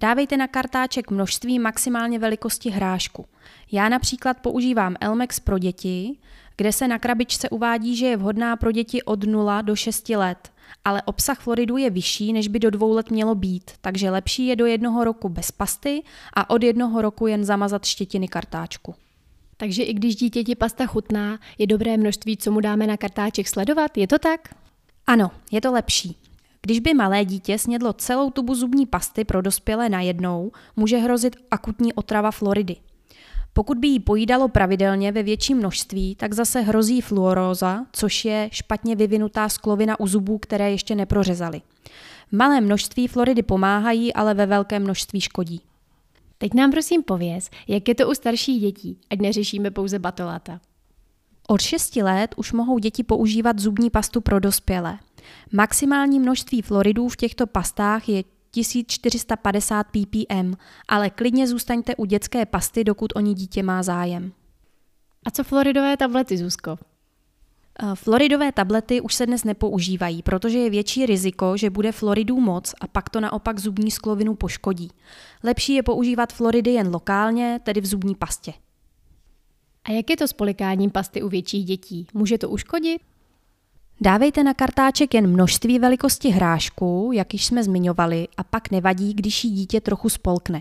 Dávejte 0.00 0.36
na 0.36 0.46
kartáček 0.46 1.10
množství 1.10 1.58
maximálně 1.58 2.18
velikosti 2.18 2.70
hrášku. 2.70 3.26
Já 3.72 3.88
například 3.88 4.40
používám 4.40 4.96
Elmex 5.00 5.40
pro 5.40 5.58
děti, 5.58 6.18
kde 6.56 6.72
se 6.72 6.88
na 6.88 6.98
krabičce 6.98 7.48
uvádí, 7.48 7.96
že 7.96 8.06
je 8.06 8.16
vhodná 8.16 8.56
pro 8.56 8.72
děti 8.72 9.02
od 9.02 9.24
0 9.24 9.62
do 9.62 9.76
6 9.76 10.08
let, 10.08 10.52
ale 10.84 11.02
obsah 11.02 11.40
floridu 11.40 11.76
je 11.76 11.90
vyšší, 11.90 12.32
než 12.32 12.48
by 12.48 12.58
do 12.58 12.70
dvou 12.70 12.92
let 12.92 13.10
mělo 13.10 13.34
být, 13.34 13.70
takže 13.80 14.10
lepší 14.10 14.46
je 14.46 14.56
do 14.56 14.66
jednoho 14.66 15.04
roku 15.04 15.28
bez 15.28 15.50
pasty 15.50 16.02
a 16.34 16.50
od 16.50 16.62
jednoho 16.62 17.02
roku 17.02 17.26
jen 17.26 17.44
zamazat 17.44 17.84
štětiny 17.84 18.28
kartáčku. 18.28 18.94
Takže 19.62 19.82
i 19.82 19.94
když 19.94 20.16
dítěti 20.16 20.54
pasta 20.54 20.86
chutná, 20.86 21.38
je 21.58 21.66
dobré 21.66 21.96
množství, 21.96 22.36
co 22.36 22.50
mu 22.50 22.60
dáme 22.60 22.86
na 22.86 22.96
kartáček 22.96 23.48
sledovat, 23.48 23.98
je 23.98 24.06
to 24.06 24.18
tak? 24.18 24.54
Ano, 25.06 25.30
je 25.52 25.60
to 25.60 25.72
lepší. 25.72 26.16
Když 26.62 26.80
by 26.80 26.94
malé 26.94 27.24
dítě 27.24 27.58
snědlo 27.58 27.92
celou 27.92 28.30
tubu 28.30 28.54
zubní 28.54 28.86
pasty 28.86 29.24
pro 29.24 29.42
dospělé 29.42 29.88
najednou, 29.88 30.52
může 30.76 30.96
hrozit 30.96 31.36
akutní 31.50 31.92
otrava 31.92 32.30
floridy. 32.30 32.76
Pokud 33.52 33.78
by 33.78 33.88
ji 33.88 34.00
pojídalo 34.00 34.48
pravidelně 34.48 35.12
ve 35.12 35.22
větším 35.22 35.58
množství, 35.58 36.14
tak 36.14 36.32
zase 36.32 36.60
hrozí 36.60 37.00
fluoróza, 37.00 37.86
což 37.92 38.24
je 38.24 38.48
špatně 38.52 38.96
vyvinutá 38.96 39.48
sklovina 39.48 40.00
u 40.00 40.06
zubů, 40.06 40.38
které 40.38 40.70
ještě 40.70 40.94
neprořezaly. 40.94 41.62
V 42.32 42.36
malém 42.36 42.64
množství 42.64 43.08
floridy 43.08 43.42
pomáhají, 43.42 44.14
ale 44.14 44.34
ve 44.34 44.46
velkém 44.46 44.82
množství 44.82 45.20
škodí. 45.20 45.60
Teď 46.42 46.54
nám 46.54 46.70
prosím 46.70 47.02
pověz, 47.02 47.50
jak 47.68 47.88
je 47.88 47.94
to 47.94 48.10
u 48.10 48.14
starších 48.14 48.60
dětí, 48.60 48.98
ať 49.10 49.18
neřešíme 49.20 49.70
pouze 49.70 49.98
batoláta. 49.98 50.60
Od 51.48 51.60
6 51.60 51.96
let 51.96 52.34
už 52.36 52.52
mohou 52.52 52.78
děti 52.78 53.02
používat 53.02 53.58
zubní 53.58 53.90
pastu 53.90 54.20
pro 54.20 54.40
dospělé. 54.40 54.98
Maximální 55.52 56.20
množství 56.20 56.62
floridů 56.62 57.08
v 57.08 57.16
těchto 57.16 57.46
pastách 57.46 58.08
je 58.08 58.22
1450 58.50 59.86
ppm, 59.86 60.54
ale 60.88 61.10
klidně 61.10 61.48
zůstaňte 61.48 61.96
u 61.96 62.04
dětské 62.04 62.46
pasty, 62.46 62.84
dokud 62.84 63.12
o 63.16 63.20
ní 63.20 63.34
dítě 63.34 63.62
má 63.62 63.82
zájem. 63.82 64.32
A 65.26 65.30
co 65.30 65.44
floridové 65.44 65.96
tablety, 65.96 66.38
Zuzko? 66.38 66.78
Eh, 67.80 67.94
floridové 67.94 68.52
tablety 68.52 69.00
už 69.00 69.14
se 69.14 69.26
dnes 69.26 69.44
nepoužívají, 69.44 70.22
protože 70.22 70.58
je 70.58 70.70
větší 70.70 71.06
riziko, 71.06 71.56
že 71.56 71.70
bude 71.70 71.92
floridů 71.92 72.40
moc 72.40 72.74
a 72.80 72.86
pak 72.86 73.10
to 73.10 73.20
naopak 73.20 73.58
zubní 73.58 73.90
sklovinu 73.90 74.34
poškodí. 74.34 74.90
Lepší 75.44 75.74
je 75.74 75.82
používat 75.82 76.32
floridy 76.32 76.70
jen 76.70 76.88
lokálně, 76.88 77.60
tedy 77.62 77.80
v 77.80 77.86
zubní 77.86 78.14
pastě. 78.14 78.52
A 79.84 79.92
jak 79.92 80.10
je 80.10 80.16
to 80.16 80.28
s 80.28 80.32
polikáním 80.32 80.90
pasty 80.90 81.22
u 81.22 81.28
větších 81.28 81.64
dětí? 81.64 82.06
Může 82.14 82.38
to 82.38 82.50
uškodit? 82.50 83.02
Dávejte 84.04 84.42
na 84.42 84.54
kartáček 84.54 85.14
jen 85.14 85.26
množství 85.26 85.78
velikosti 85.78 86.28
hrášku, 86.28 87.10
jak 87.14 87.32
již 87.32 87.46
jsme 87.46 87.64
zmiňovali, 87.64 88.28
a 88.36 88.44
pak 88.44 88.70
nevadí, 88.70 89.14
když 89.14 89.44
ji 89.44 89.50
dítě 89.50 89.80
trochu 89.80 90.08
spolkne. 90.08 90.60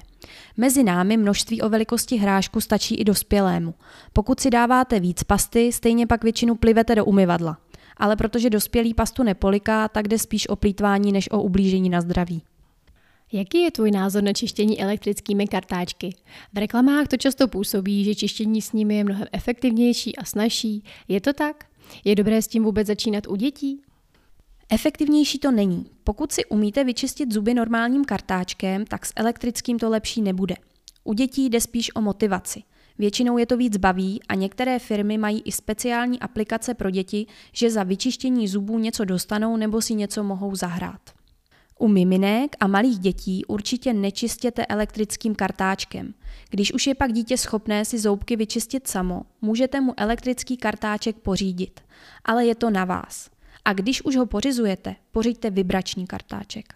Mezi 0.58 0.84
námi 0.84 1.18
množství 1.18 1.62
o 1.62 1.70
velikosti 1.70 2.18
hrášku 2.18 2.62
stačí 2.62 2.96
i 2.96 3.04
dospělému. 3.04 3.74
Pokud 4.14 4.40
si 4.40 4.50
dáváte 4.50 5.00
víc 5.00 5.24
pasty, 5.24 5.72
stejně 5.72 6.08
pak 6.08 6.24
většinu 6.24 6.56
plivete 6.56 6.96
do 6.96 7.06
umyvadla. 7.06 7.58
Ale 7.98 8.16
protože 8.16 8.50
dospělý 8.50 8.94
pastu 8.94 9.24
nepoliká, 9.24 9.88
tak 9.88 10.08
jde 10.08 10.20
spíš 10.20 10.50
o 10.50 10.56
plítvání 10.56 11.12
než 11.12 11.32
o 11.32 11.42
ublížení 11.42 11.90
na 11.90 12.02
zdraví. 12.02 12.42
Jaký 13.32 13.62
je 13.62 13.72
tvůj 13.72 13.92
názor 13.92 14.24
na 14.24 14.34
čištění 14.34 14.82
elektrickými 14.82 15.48
kartáčky? 15.48 16.16
V 16.54 16.58
reklamách 16.58 17.08
to 17.08 17.18
často 17.18 17.48
působí, 17.48 18.04
že 18.04 18.16
čištění 18.16 18.62
s 18.62 18.72
nimi 18.72 18.96
je 18.96 19.04
mnohem 19.04 19.28
efektivnější 19.32 20.16
a 20.16 20.26
snažší. 20.26 20.84
Je 21.08 21.22
to 21.22 21.34
tak? 21.34 21.71
Je 22.06 22.16
dobré 22.16 22.42
s 22.42 22.48
tím 22.48 22.64
vůbec 22.64 22.88
začínat 22.88 23.28
u 23.28 23.36
dětí? 23.36 23.82
Efektivnější 24.70 25.40
to 25.40 25.52
není. 25.52 25.86
Pokud 26.04 26.32
si 26.32 26.46
umíte 26.46 26.84
vyčistit 26.84 27.32
zuby 27.32 27.54
normálním 27.54 28.06
kartáčkem, 28.06 28.86
tak 28.86 29.06
s 29.06 29.14
elektrickým 29.16 29.80
to 29.80 29.90
lepší 29.90 30.22
nebude. 30.22 30.56
U 31.04 31.14
dětí 31.14 31.50
jde 31.50 31.62
spíš 31.62 31.96
o 31.96 32.02
motivaci. 32.02 32.64
Většinou 32.98 33.38
je 33.38 33.46
to 33.46 33.58
víc 33.58 33.78
baví 33.78 34.20
a 34.30 34.36
některé 34.36 34.80
firmy 34.80 35.18
mají 35.18 35.42
i 35.46 35.52
speciální 35.52 36.20
aplikace 36.20 36.74
pro 36.74 36.90
děti, 36.90 37.26
že 37.54 37.72
za 37.72 37.84
vyčištění 37.84 38.48
zubů 38.48 38.80
něco 38.80 39.06
dostanou 39.06 39.58
nebo 39.58 39.82
si 39.82 39.94
něco 39.94 40.24
mohou 40.24 40.56
zahrát. 40.56 41.21
U 41.82 41.88
miminek 41.88 42.56
a 42.60 42.68
malých 42.68 43.00
dětí 43.00 43.46
určitě 43.46 43.94
nečistěte 43.94 44.66
elektrickým 44.66 45.36
kartáčkem. 45.36 46.14
Když 46.50 46.74
už 46.74 46.88
je 46.88 46.96
pak 46.96 47.14
dítě 47.14 47.38
schopné 47.38 47.86
si 47.86 48.00
zoubky 48.00 48.36
vyčistit 48.36 48.88
samo, 48.88 49.22
můžete 49.42 49.82
mu 49.82 49.94
elektrický 49.98 50.58
kartáček 50.58 51.16
pořídit. 51.16 51.80
Ale 52.26 52.46
je 52.46 52.56
to 52.56 52.70
na 52.70 52.86
vás. 52.86 53.30
A 53.66 53.74
když 53.74 54.06
už 54.06 54.16
ho 54.16 54.26
pořizujete, 54.26 54.96
pořiďte 55.12 55.50
vibrační 55.50 56.08
kartáček. 56.08 56.74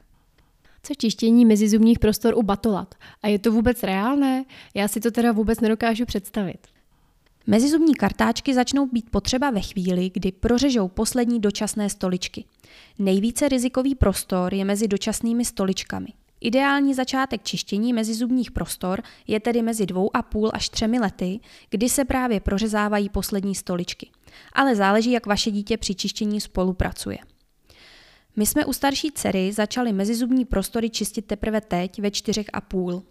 Co 0.83 0.93
čištění 0.95 1.45
mezizubních 1.45 1.99
prostor 1.99 2.33
u 2.37 2.43
batolat? 2.43 2.95
A 3.23 3.27
je 3.27 3.39
to 3.39 3.51
vůbec 3.51 3.83
reálné? 3.83 4.45
Já 4.73 4.87
si 4.87 4.99
to 4.99 5.11
teda 5.11 5.31
vůbec 5.31 5.59
nedokážu 5.59 6.05
představit. 6.05 6.67
Mezizubní 7.47 7.95
kartáčky 7.95 8.53
začnou 8.53 8.85
být 8.85 9.09
potřeba 9.09 9.49
ve 9.49 9.61
chvíli, 9.61 10.11
kdy 10.13 10.31
prořežou 10.31 10.87
poslední 10.87 11.39
dočasné 11.39 11.89
stoličky. 11.89 12.45
Nejvíce 12.99 13.49
rizikový 13.49 13.95
prostor 13.95 14.53
je 14.53 14.65
mezi 14.65 14.87
dočasnými 14.87 15.45
stoličkami. 15.45 16.07
Ideální 16.41 16.93
začátek 16.93 17.43
čištění 17.43 17.93
mezizubních 17.93 18.51
prostor 18.51 19.01
je 19.27 19.39
tedy 19.39 19.61
mezi 19.61 19.85
dvou 19.85 20.15
a 20.15 20.21
půl 20.21 20.51
až 20.53 20.69
třemi 20.69 20.99
lety, 20.99 21.39
kdy 21.69 21.89
se 21.89 22.05
právě 22.05 22.39
prořezávají 22.39 23.09
poslední 23.09 23.55
stoličky. 23.55 24.09
Ale 24.53 24.75
záleží, 24.75 25.11
jak 25.11 25.25
vaše 25.25 25.51
dítě 25.51 25.77
při 25.77 25.95
čištění 25.95 26.41
spolupracuje. 26.41 27.17
My 28.35 28.45
jsme 28.45 28.65
u 28.65 28.73
starší 28.73 29.11
dcery 29.11 29.51
začali 29.51 29.93
mezizubní 29.93 30.45
prostory 30.45 30.89
čistit 30.89 31.25
teprve 31.25 31.61
teď 31.61 32.01
ve 32.01 32.11
čtyřech 32.11 32.47
a 32.53 32.61
půl. 32.61 33.03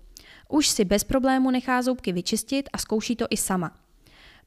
Už 0.48 0.68
si 0.68 0.84
bez 0.84 1.04
problému 1.04 1.50
nechá 1.50 1.82
zoubky 1.82 2.12
vyčistit 2.12 2.68
a 2.72 2.78
zkouší 2.78 3.16
to 3.16 3.26
i 3.30 3.36
sama. 3.36 3.83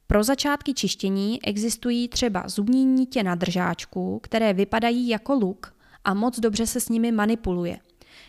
Pro 0.07 0.23
začátky 0.23 0.73
čištění 0.73 1.43
existují 1.43 2.07
třeba 2.07 2.43
zubní 2.47 2.85
nítě 2.85 3.23
na 3.23 3.35
držáčku, 3.35 4.19
které 4.23 4.53
vypadají 4.53 5.07
jako 5.07 5.33
luk 5.33 5.75
a 6.03 6.13
moc 6.13 6.39
dobře 6.39 6.67
se 6.67 6.79
s 6.79 6.89
nimi 6.89 7.11
manipuluje. 7.11 7.79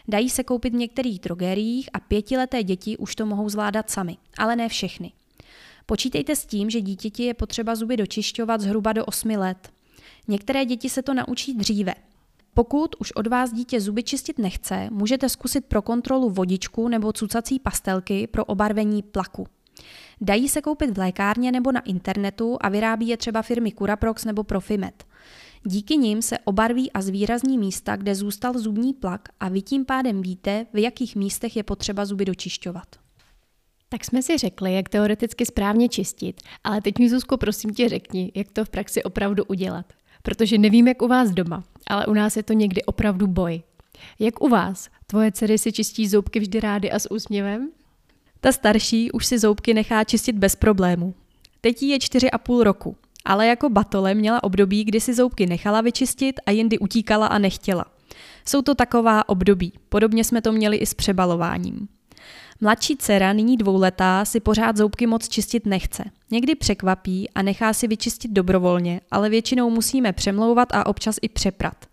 Dají 0.09 0.31
se 0.31 0.45
koupit 0.45 0.73
v 0.73 0.77
některých 0.77 1.19
drogériích 1.21 1.91
a 1.93 2.01
pětileté 2.01 2.63
děti 2.63 2.97
už 2.97 3.15
to 3.15 3.27
mohou 3.27 3.49
zvládat 3.49 3.91
sami, 3.91 4.17
ale 4.39 4.57
ne 4.57 4.69
všechny. 4.69 5.13
Počítejte 5.87 6.37
s 6.37 6.47
tím, 6.47 6.71
že 6.71 6.81
dítěti 6.81 7.23
je 7.23 7.35
potřeba 7.35 7.75
zuby 7.75 7.97
dočišťovat 7.97 8.61
zhruba 8.61 8.93
do 8.93 9.05
8 9.05 9.31
let. 9.31 9.69
Některé 10.29 10.65
děti 10.65 10.89
se 10.89 11.03
to 11.03 11.15
naučí 11.15 11.55
dříve. 11.55 11.95
Pokud 12.55 12.97
už 12.99 13.13
od 13.13 13.27
vás 13.27 13.53
dítě 13.53 13.81
zuby 13.81 14.03
čistit 14.03 14.39
nechce, 14.39 14.89
můžete 14.91 15.29
zkusit 15.29 15.65
pro 15.65 15.83
kontrolu 15.83 16.31
vodičku 16.31 16.89
nebo 16.89 17.13
cucací 17.13 17.59
pastelky 17.59 18.27
pro 18.27 18.45
obarvení 18.45 19.03
plaku. 19.03 19.47
Dají 20.21 20.49
se 20.49 20.63
koupit 20.63 20.91
v 20.91 20.99
lékárně 20.99 21.53
nebo 21.53 21.73
na 21.73 21.81
internetu 21.81 22.57
a 22.61 22.69
vyrábí 22.69 23.09
je 23.09 23.17
třeba 23.17 23.43
firmy 23.43 23.73
Curaprox 23.73 24.25
nebo 24.25 24.45
Profimet. 24.45 25.05
Díky 25.65 25.97
nim 25.97 26.23
se 26.23 26.39
obarví 26.39 26.93
a 26.93 27.03
zvýrazní 27.03 27.59
místa, 27.59 27.97
kde 27.97 28.15
zůstal 28.15 28.59
zubní 28.59 28.95
plak 28.95 29.29
a 29.41 29.49
vy 29.49 29.63
tím 29.63 29.85
pádem 29.85 30.23
víte, 30.23 30.67
v 30.73 30.79
jakých 30.79 31.17
místech 31.17 31.57
je 31.57 31.63
potřeba 31.63 32.05
zuby 32.05 32.25
dočišťovat. 32.25 32.87
Tak 33.89 34.05
jsme 34.05 34.23
si 34.23 34.39
řekli, 34.39 34.75
jak 34.75 34.89
teoreticky 34.89 35.47
správně 35.47 35.89
čistit, 35.89 36.41
ale 36.65 36.81
teď 36.81 36.99
mi 36.99 37.11
Zuzko 37.11 37.37
prosím 37.37 37.71
tě 37.71 37.89
řekni, 37.89 38.33
jak 38.35 38.53
to 38.53 38.65
v 38.65 38.69
praxi 38.69 39.03
opravdu 39.03 39.45
udělat. 39.45 39.93
Protože 40.23 40.59
nevím, 40.59 40.89
jak 40.89 41.03
u 41.03 41.09
vás 41.09 41.31
doma, 41.31 41.65
ale 41.87 42.07
u 42.07 42.13
nás 42.13 42.37
je 42.37 42.43
to 42.43 42.53
někdy 42.53 42.85
opravdu 42.85 43.27
boj. 43.27 43.63
Jak 44.19 44.43
u 44.43 44.49
vás? 44.49 44.89
Tvoje 45.07 45.33
dcery 45.33 45.59
si 45.59 45.73
čistí 45.73 46.09
zoubky 46.09 46.41
vždy 46.41 46.61
rády 46.61 46.91
a 46.91 46.99
s 46.99 47.11
úsměvem? 47.11 47.71
Ta 48.41 48.53
starší 48.53 49.13
už 49.13 49.27
si 49.27 49.39
zoubky 49.39 49.75
nechá 49.75 50.05
čistit 50.05 50.37
bez 50.37 50.57
problému. 50.57 51.15
Teď 51.61 51.83
jí 51.83 51.89
je 51.89 51.99
čtyři 51.99 52.31
a 52.31 52.39
půl 52.39 52.65
roku, 52.65 52.97
ale 53.25 53.47
jako 53.47 53.71
batole 53.71 54.15
měla 54.15 54.43
období, 54.43 54.85
kdy 54.85 55.01
si 55.01 55.15
zoubky 55.15 55.47
nechala 55.47 55.81
vyčistit 55.81 56.41
a 56.47 56.51
jindy 56.51 56.79
utíkala 56.79 57.27
a 57.27 57.39
nechtěla. 57.39 57.85
Jsou 58.45 58.63
to 58.63 58.75
taková 58.75 59.29
období, 59.29 59.73
podobně 59.89 60.25
jsme 60.25 60.43
to 60.43 60.53
měli 60.53 60.77
i 60.77 60.87
s 60.87 60.95
přebalováním. 60.95 61.89
Mladší 62.61 62.97
dcera, 62.97 63.33
nyní 63.33 63.57
dvouletá, 63.57 64.25
si 64.25 64.41
pořád 64.41 64.77
zoubky 64.77 65.07
moc 65.07 65.29
čistit 65.29 65.67
nechce. 65.67 66.05
Někdy 66.31 66.55
překvapí 66.55 67.31
a 67.35 67.43
nechá 67.43 67.73
si 67.73 67.89
vyčistit 67.89 68.31
dobrovolně, 68.31 69.01
ale 69.11 69.29
většinou 69.29 69.71
musíme 69.71 70.13
přemlouvat 70.13 70.69
a 70.75 70.87
občas 70.87 71.17
i 71.23 71.29
přeprat. 71.29 71.87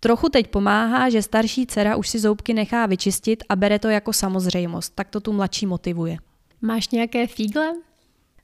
Trochu 0.00 0.28
teď 0.28 0.50
pomáhá, 0.50 1.10
že 1.10 1.22
starší 1.22 1.66
dcera 1.66 1.96
už 1.96 2.08
si 2.08 2.18
zoubky 2.18 2.54
nechá 2.54 2.86
vyčistit 2.86 3.44
a 3.48 3.56
bere 3.56 3.78
to 3.78 3.88
jako 3.88 4.12
samozřejmost, 4.12 4.94
tak 4.94 5.08
to 5.08 5.20
tu 5.20 5.32
mladší 5.32 5.66
motivuje. 5.66 6.16
Máš 6.62 6.88
nějaké 6.88 7.26
fígle? 7.26 7.72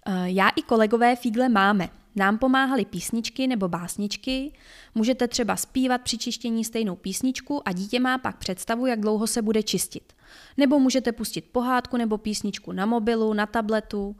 Eh, 0.07 0.31
já 0.31 0.49
i 0.49 0.63
kolegové 0.63 1.17
fígle 1.17 1.49
máme. 1.49 1.89
Nám 2.17 2.39
pomáhaly 2.39 2.85
písničky 2.85 3.47
nebo 3.47 3.69
básničky. 3.69 4.53
Můžete 4.95 5.29
třeba 5.29 5.57
zpívat 5.57 6.03
při 6.03 6.19
čištění 6.19 6.65
stejnou 6.65 6.97
písničku 6.97 7.69
a 7.69 7.73
dítě 7.73 8.01
má 8.01 8.19
pak 8.19 8.37
představu, 8.37 8.87
jak 8.87 9.01
dlouho 9.01 9.27
se 9.27 9.43
bude 9.43 9.63
čistit. 9.63 10.13
Nebo 10.57 10.79
můžete 10.79 11.13
pustit 11.13 11.45
pohádku 11.53 11.97
nebo 11.97 12.19
písničku 12.19 12.73
na 12.73 12.87
mobilu, 12.87 13.35
na 13.35 13.47
tabletu, 13.47 14.17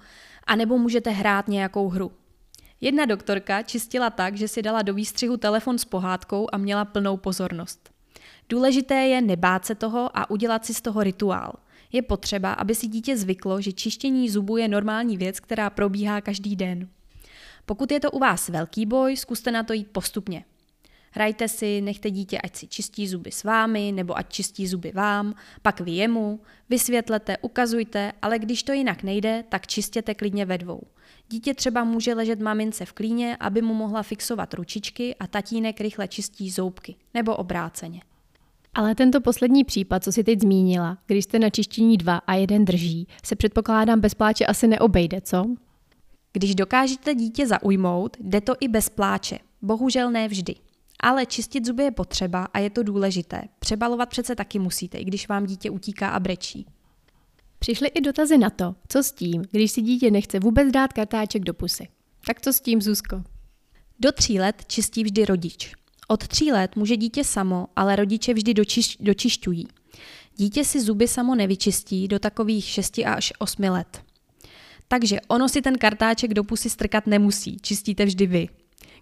a 0.47 0.57
nebo 0.57 0.79
můžete 0.79 1.11
hrát 1.11 1.49
nějakou 1.49 1.89
hru. 1.89 2.13
Jedna 2.81 3.05
doktorka 3.05 3.63
čistila 3.63 4.11
tak, 4.11 4.37
že 4.37 4.49
si 4.49 4.63
dala 4.63 4.83
do 4.83 4.95
výstřihu 4.95 5.37
telefon 5.37 5.79
s 5.79 5.85
pohádkou 5.85 6.49
a 6.53 6.57
měla 6.57 6.85
plnou 6.85 7.17
pozornost. 7.17 7.91
Důležité 8.49 8.95
je 8.95 9.21
nebát 9.21 9.65
se 9.65 9.75
toho 9.75 10.19
a 10.19 10.31
udělat 10.31 10.65
si 10.65 10.75
z 10.75 10.81
toho 10.81 11.03
rituál. 11.03 11.53
Je 11.93 12.03
potřeba, 12.03 12.53
aby 12.53 12.75
si 12.75 12.87
dítě 12.87 13.17
zvyklo, 13.17 13.61
že 13.61 13.73
čištění 13.73 14.31
zubů 14.31 14.57
je 14.57 14.69
normální 14.69 15.17
věc, 15.17 15.41
která 15.41 15.71
probíhá 15.71 16.21
každý 16.21 16.57
den. 16.57 16.89
Pokud 17.67 17.93
je 17.93 18.01
to 18.01 18.11
u 18.11 18.19
vás 18.19 18.49
velký 18.49 18.87
boj, 18.87 19.17
zkuste 19.17 19.51
na 19.51 19.63
to 19.63 19.73
jít 19.73 19.91
postupně. 19.93 20.45
Hrajte 21.17 21.49
si, 21.49 21.81
nechte 21.81 22.11
dítě, 22.11 22.39
ať 22.39 22.57
si 22.57 22.67
čistí 22.67 23.09
zuby 23.09 23.33
s 23.33 23.45
vámi, 23.45 23.93
nebo 23.93 24.19
ať 24.19 24.33
čistí 24.33 24.67
zuby 24.67 24.93
vám, 24.95 25.35
pak 25.63 25.81
vy 25.81 25.91
jemu, 25.91 26.41
vysvětlete, 26.71 27.39
ukazujte, 27.39 28.13
ale 28.23 28.39
když 28.39 28.63
to 28.63 28.73
jinak 28.73 29.03
nejde, 29.03 29.45
tak 29.49 29.67
čistěte 29.67 30.15
klidně 30.15 30.47
ve 30.47 30.59
dvou. 30.59 30.83
Dítě 31.31 31.55
třeba 31.55 31.85
může 31.85 32.15
ležet 32.15 32.41
mamince 32.41 32.85
v 32.85 32.93
klíně, 32.93 33.37
aby 33.41 33.63
mu 33.63 33.75
mohla 33.75 34.03
fixovat 34.03 34.55
ručičky 34.55 35.15
a 35.15 35.27
tatínek 35.27 35.81
rychle 35.81 36.09
čistí 36.09 36.51
zoubky, 36.51 36.95
nebo 37.15 37.37
obráceně. 37.37 38.01
Ale 38.75 38.95
tento 38.95 39.21
poslední 39.21 39.65
případ, 39.65 40.05
co 40.05 40.13
si 40.13 40.25
teď 40.25 40.41
zmínila, 40.41 40.99
když 41.07 41.25
jste 41.25 41.39
na 41.39 41.51
čištění 41.51 41.97
dva 41.97 42.17
a 42.17 42.35
jeden 42.35 42.65
drží, 42.65 43.09
se 43.25 43.37
předpokládám 43.37 44.01
bez 44.01 44.15
pláče 44.15 44.47
asi 44.47 44.69
neobejde, 44.69 45.21
co? 45.21 45.45
Když 46.33 46.55
dokážete 46.55 47.15
dítě 47.15 47.47
zaujmout, 47.47 48.17
jde 48.21 48.41
to 48.41 48.55
i 48.61 48.69
bez 48.69 48.89
pláče. 48.89 49.39
Bohužel 49.63 50.11
ne 50.11 50.29
vždy. 50.29 50.55
Ale 51.05 51.27
čistit 51.27 51.67
zuby 51.67 51.83
je 51.83 51.91
potřeba 51.91 52.45
a 52.45 52.59
je 52.59 52.71
to 52.71 52.83
důležité. 52.83 53.43
Přebalovat 53.59 54.09
přece 54.09 54.35
taky 54.35 54.59
musíte, 54.59 54.99
i 54.99 55.05
když 55.05 55.29
vám 55.29 55.47
dítě 55.47 55.71
utíká 55.71 56.09
a 56.09 56.21
brečí. 56.21 56.67
Přišly 57.59 57.89
i 57.89 58.01
dotazy 58.01 58.39
na 58.39 58.51
to, 58.51 58.75
co 58.89 59.03
s 59.03 59.13
tím, 59.13 59.43
když 59.51 59.73
si 59.73 59.83
dítě 59.83 60.11
nechce 60.11 60.41
vůbec 60.41 60.71
dát 60.71 60.93
kartáček 60.93 61.43
do 61.43 61.55
pusy. 61.55 61.89
Tak 62.27 62.41
co 62.41 62.53
s 62.53 62.61
tím, 62.61 62.83
Zuzko? 62.83 63.23
Do 64.01 64.13
tří 64.13 64.41
let 64.41 64.65
čistí 64.67 65.05
vždy 65.05 65.25
rodič. 65.25 65.73
Od 66.09 66.29
tří 66.29 66.53
let 66.53 66.77
může 66.77 66.97
dítě 66.97 67.25
samo, 67.25 67.67
ale 67.77 67.97
rodiče 67.97 68.35
vždy 68.35 68.55
dočiš, 68.55 68.97
dočišťují. 69.01 69.69
Dítě 70.37 70.65
si 70.65 70.81
zuby 70.81 71.09
samo 71.09 71.35
nevyčistí 71.35 72.09
do 72.09 72.19
takových 72.19 72.65
6 72.65 72.99
až 72.99 73.33
8 73.39 73.63
let. 73.63 74.03
Takže 74.89 75.21
ono 75.29 75.49
si 75.49 75.63
ten 75.63 75.79
kartáček 75.79 76.35
do 76.35 76.45
pusy 76.45 76.71
strkat 76.71 77.07
nemusí, 77.07 77.57
čistíte 77.63 78.05
vždy 78.05 78.27
vy. 78.27 78.49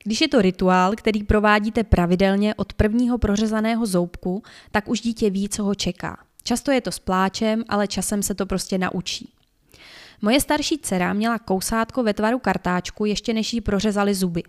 Když 0.04 0.20
je 0.20 0.28
to 0.28 0.42
rituál, 0.42 0.92
který 0.96 1.24
provádíte 1.24 1.84
pravidelně 1.84 2.54
od 2.54 2.72
prvního 2.72 3.18
prořezaného 3.18 3.86
zoubku, 3.86 4.42
tak 4.70 4.88
už 4.88 5.00
dítě 5.00 5.30
ví, 5.30 5.48
co 5.48 5.64
ho 5.64 5.74
čeká. 5.74 6.16
Často 6.42 6.70
je 6.70 6.80
to 6.80 6.92
s 6.92 6.98
pláčem, 6.98 7.64
ale 7.68 7.88
časem 7.88 8.22
se 8.22 8.34
to 8.34 8.46
prostě 8.46 8.78
naučí. 8.78 9.32
Moje 10.22 10.40
starší 10.40 10.78
dcera 10.78 11.12
měla 11.12 11.38
kousátko 11.38 12.02
ve 12.02 12.14
tvaru 12.14 12.38
kartáčku, 12.38 13.04
ještě 13.04 13.34
než 13.34 13.52
jí 13.52 13.60
prořezali 13.60 14.14
zuby. 14.14 14.42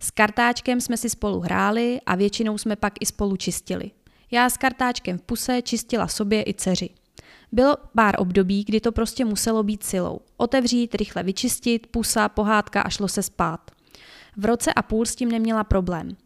S 0.00 0.10
kartáčkem 0.10 0.80
jsme 0.80 0.96
si 0.96 1.10
spolu 1.10 1.40
hráli 1.40 2.00
a 2.06 2.14
většinou 2.14 2.58
jsme 2.58 2.76
pak 2.76 2.92
i 3.00 3.06
spolu 3.06 3.36
čistili. 3.36 3.90
Já 4.30 4.50
s 4.50 4.56
kartáčkem 4.56 5.18
v 5.18 5.22
puse 5.22 5.62
čistila 5.62 6.08
sobě 6.08 6.42
i 6.46 6.54
dceři. 6.54 6.90
Bylo 7.52 7.76
pár 7.94 8.14
období, 8.18 8.64
kdy 8.64 8.80
to 8.80 8.92
prostě 8.92 9.24
muselo 9.24 9.62
být 9.62 9.82
silou. 9.82 10.20
Otevřít, 10.36 10.94
rychle 10.94 11.22
vyčistit, 11.22 11.86
pusa, 11.86 12.28
pohádka 12.28 12.82
a 12.82 12.88
šlo 12.88 13.08
se 13.08 13.22
spát. 13.22 13.70
V 14.36 14.44
roce 14.44 14.74
a 14.74 14.82
půl 14.82 15.06
s 15.06 15.14
tím 15.14 15.30
neměla 15.30 15.64
problém. 15.64 16.16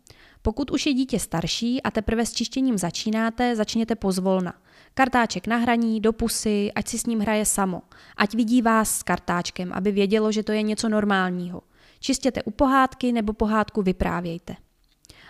Pokud 0.43 0.71
už 0.71 0.87
je 0.87 0.95
dítě 0.95 1.19
starší 1.19 1.83
a 1.83 1.91
teprve 1.91 2.27
s 2.27 2.33
čištěním 2.33 2.79
začínáte, 2.79 3.57
začněte 3.57 3.95
pozvolna. 3.95 4.55
Kartáček 4.95 5.47
na 5.47 5.57
hraní, 5.57 6.01
do 6.01 6.13
pusy, 6.13 6.73
ať 6.75 6.89
si 6.89 6.99
s 6.99 7.07
ním 7.07 7.21
hraje 7.21 7.45
samo. 7.45 7.83
Ať 8.17 8.35
vidí 8.35 8.63
vás 8.63 8.99
s 8.99 9.03
kartáčkem, 9.03 9.73
aby 9.73 9.93
vědělo, 9.93 10.33
že 10.33 10.43
to 10.43 10.53
je 10.53 10.63
něco 10.63 10.89
normálního. 10.89 11.63
Čistěte 12.01 12.43
u 12.43 12.51
pohádky 12.51 13.13
nebo 13.13 13.33
pohádku 13.33 13.83
vyprávějte. 13.83 14.57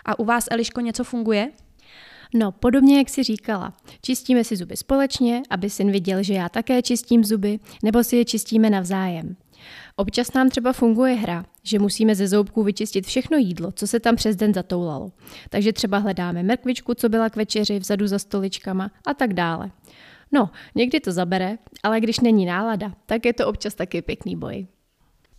A 0.05 0.19
u 0.19 0.25
vás, 0.25 0.45
Eliško, 0.51 0.81
něco 0.81 1.03
funguje? 1.03 1.51
No, 2.33 2.51
podobně 2.51 2.97
jak 2.97 3.09
si 3.09 3.23
říkala. 3.23 3.73
Čistíme 4.01 4.43
si 4.43 4.55
zuby 4.55 4.77
společně, 4.77 5.41
aby 5.49 5.69
syn 5.69 5.91
viděl, 5.91 6.23
že 6.23 6.33
já 6.33 6.49
také 6.49 6.81
čistím 6.81 7.23
zuby, 7.23 7.59
nebo 7.83 8.03
si 8.03 8.15
je 8.15 8.25
čistíme 8.25 8.69
navzájem. 8.69 9.35
Občas 9.95 10.33
nám 10.33 10.49
třeba 10.49 10.73
funguje 10.73 11.13
hra, 11.13 11.45
že 11.63 11.79
musíme 11.79 12.15
ze 12.15 12.27
zoubků 12.27 12.63
vyčistit 12.63 13.05
všechno 13.05 13.37
jídlo, 13.37 13.71
co 13.71 13.87
se 13.87 13.99
tam 13.99 14.15
přes 14.15 14.35
den 14.35 14.53
zatoulalo. 14.53 15.11
Takže 15.49 15.73
třeba 15.73 15.97
hledáme 15.97 16.43
mrkvičku, 16.43 16.93
co 16.93 17.09
byla 17.09 17.29
k 17.29 17.35
večeři, 17.35 17.79
vzadu 17.79 18.07
za 18.07 18.19
stoličkama 18.19 18.91
a 19.05 19.13
tak 19.13 19.33
dále. 19.33 19.71
No, 20.31 20.49
někdy 20.75 20.99
to 20.99 21.11
zabere, 21.11 21.57
ale 21.83 21.99
když 21.99 22.19
není 22.19 22.45
nálada, 22.45 22.93
tak 23.05 23.25
je 23.25 23.33
to 23.33 23.47
občas 23.47 23.75
taky 23.75 24.01
pěkný 24.01 24.35
boj. 24.35 24.67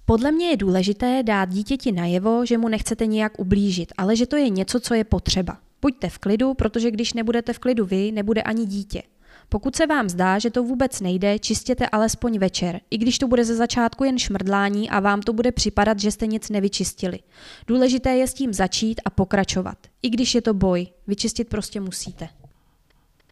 Podle 0.04 0.32
mě 0.32 0.46
je 0.46 0.56
důležité 0.56 1.22
dát 1.22 1.48
dítěti 1.48 1.92
najevo, 1.92 2.46
že 2.46 2.58
mu 2.58 2.68
nechcete 2.68 3.06
nějak 3.06 3.38
ublížit, 3.38 3.92
ale 3.98 4.16
že 4.16 4.26
to 4.26 4.36
je 4.36 4.48
něco, 4.48 4.80
co 4.80 4.94
je 4.94 5.04
potřeba. 5.04 5.58
Buďte 5.82 6.08
v 6.08 6.18
klidu, 6.18 6.54
protože 6.54 6.90
když 6.90 7.12
nebudete 7.12 7.52
v 7.52 7.58
klidu 7.58 7.84
vy, 7.84 8.12
nebude 8.12 8.42
ani 8.42 8.66
dítě. 8.66 9.02
Pokud 9.48 9.76
se 9.76 9.86
vám 9.86 10.08
zdá, 10.08 10.38
že 10.38 10.50
to 10.50 10.62
vůbec 10.62 11.00
nejde, 11.00 11.38
čistěte 11.38 11.88
alespoň 11.88 12.38
večer, 12.38 12.80
i 12.90 12.98
když 12.98 13.18
to 13.18 13.28
bude 13.28 13.44
ze 13.44 13.54
začátku 13.54 14.04
jen 14.04 14.18
šmrdlání 14.18 14.90
a 14.90 15.00
vám 15.00 15.20
to 15.20 15.32
bude 15.32 15.52
připadat, 15.52 16.00
že 16.00 16.10
jste 16.10 16.26
nic 16.26 16.50
nevyčistili. 16.50 17.18
Důležité 17.66 18.10
je 18.10 18.26
s 18.26 18.34
tím 18.34 18.52
začít 18.52 19.00
a 19.04 19.10
pokračovat. 19.10 19.78
I 20.02 20.10
když 20.10 20.34
je 20.34 20.42
to 20.42 20.54
boj, 20.54 20.86
vyčistit 21.06 21.48
prostě 21.48 21.80
musíte. 21.80 22.28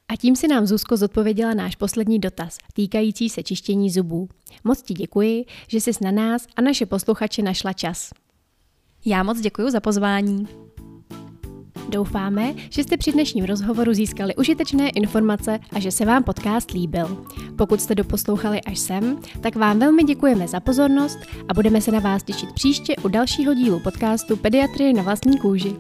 A 0.09 0.17
tím 0.17 0.37
si 0.37 0.49
nám 0.49 0.67
Zuzko 0.67 0.97
zodpověděla 0.97 1.55
náš 1.55 1.77
poslední 1.77 2.19
dotaz, 2.19 2.59
týkající 2.73 3.29
se 3.29 3.43
čištění 3.43 3.91
zubů. 3.91 4.29
Moc 4.65 4.83
ti 4.83 4.95
děkuji, 4.95 5.45
že 5.69 5.81
jsi 5.81 5.91
na 6.01 6.11
nás 6.11 6.47
a 6.57 6.61
naše 6.61 6.87
posluchače 6.87 7.43
našla 7.43 7.73
čas. 7.73 8.11
Já 9.05 9.23
moc 9.23 9.41
děkuji 9.41 9.71
za 9.71 9.81
pozvání. 9.81 10.66
Doufáme, 11.89 12.55
že 12.71 12.83
jste 12.83 12.97
při 12.97 13.13
dnešním 13.13 13.45
rozhovoru 13.45 13.95
získali 13.95 14.37
užitečné 14.37 14.89
informace 14.89 15.59
a 15.73 15.81
že 15.81 15.91
se 15.91 16.05
vám 16.05 16.25
podcast 16.25 16.71
líbil. 16.71 17.27
Pokud 17.59 17.81
jste 17.81 17.95
doposlouchali 17.95 18.61
až 18.61 18.79
sem, 18.79 19.19
tak 19.41 19.57
vám 19.57 19.79
velmi 19.79 20.05
děkujeme 20.05 20.49
za 20.49 20.61
pozornost 20.61 21.19
a 21.49 21.55
budeme 21.55 21.81
se 21.81 21.93
na 21.93 21.99
vás 21.99 22.23
těšit 22.23 22.53
příště 22.53 22.97
u 23.05 23.09
dalšího 23.09 23.55
dílu 23.55 23.81
podcastu 23.81 24.37
Pediatrie 24.37 24.93
na 24.93 25.03
vlastní 25.03 25.39
kůži. 25.39 25.77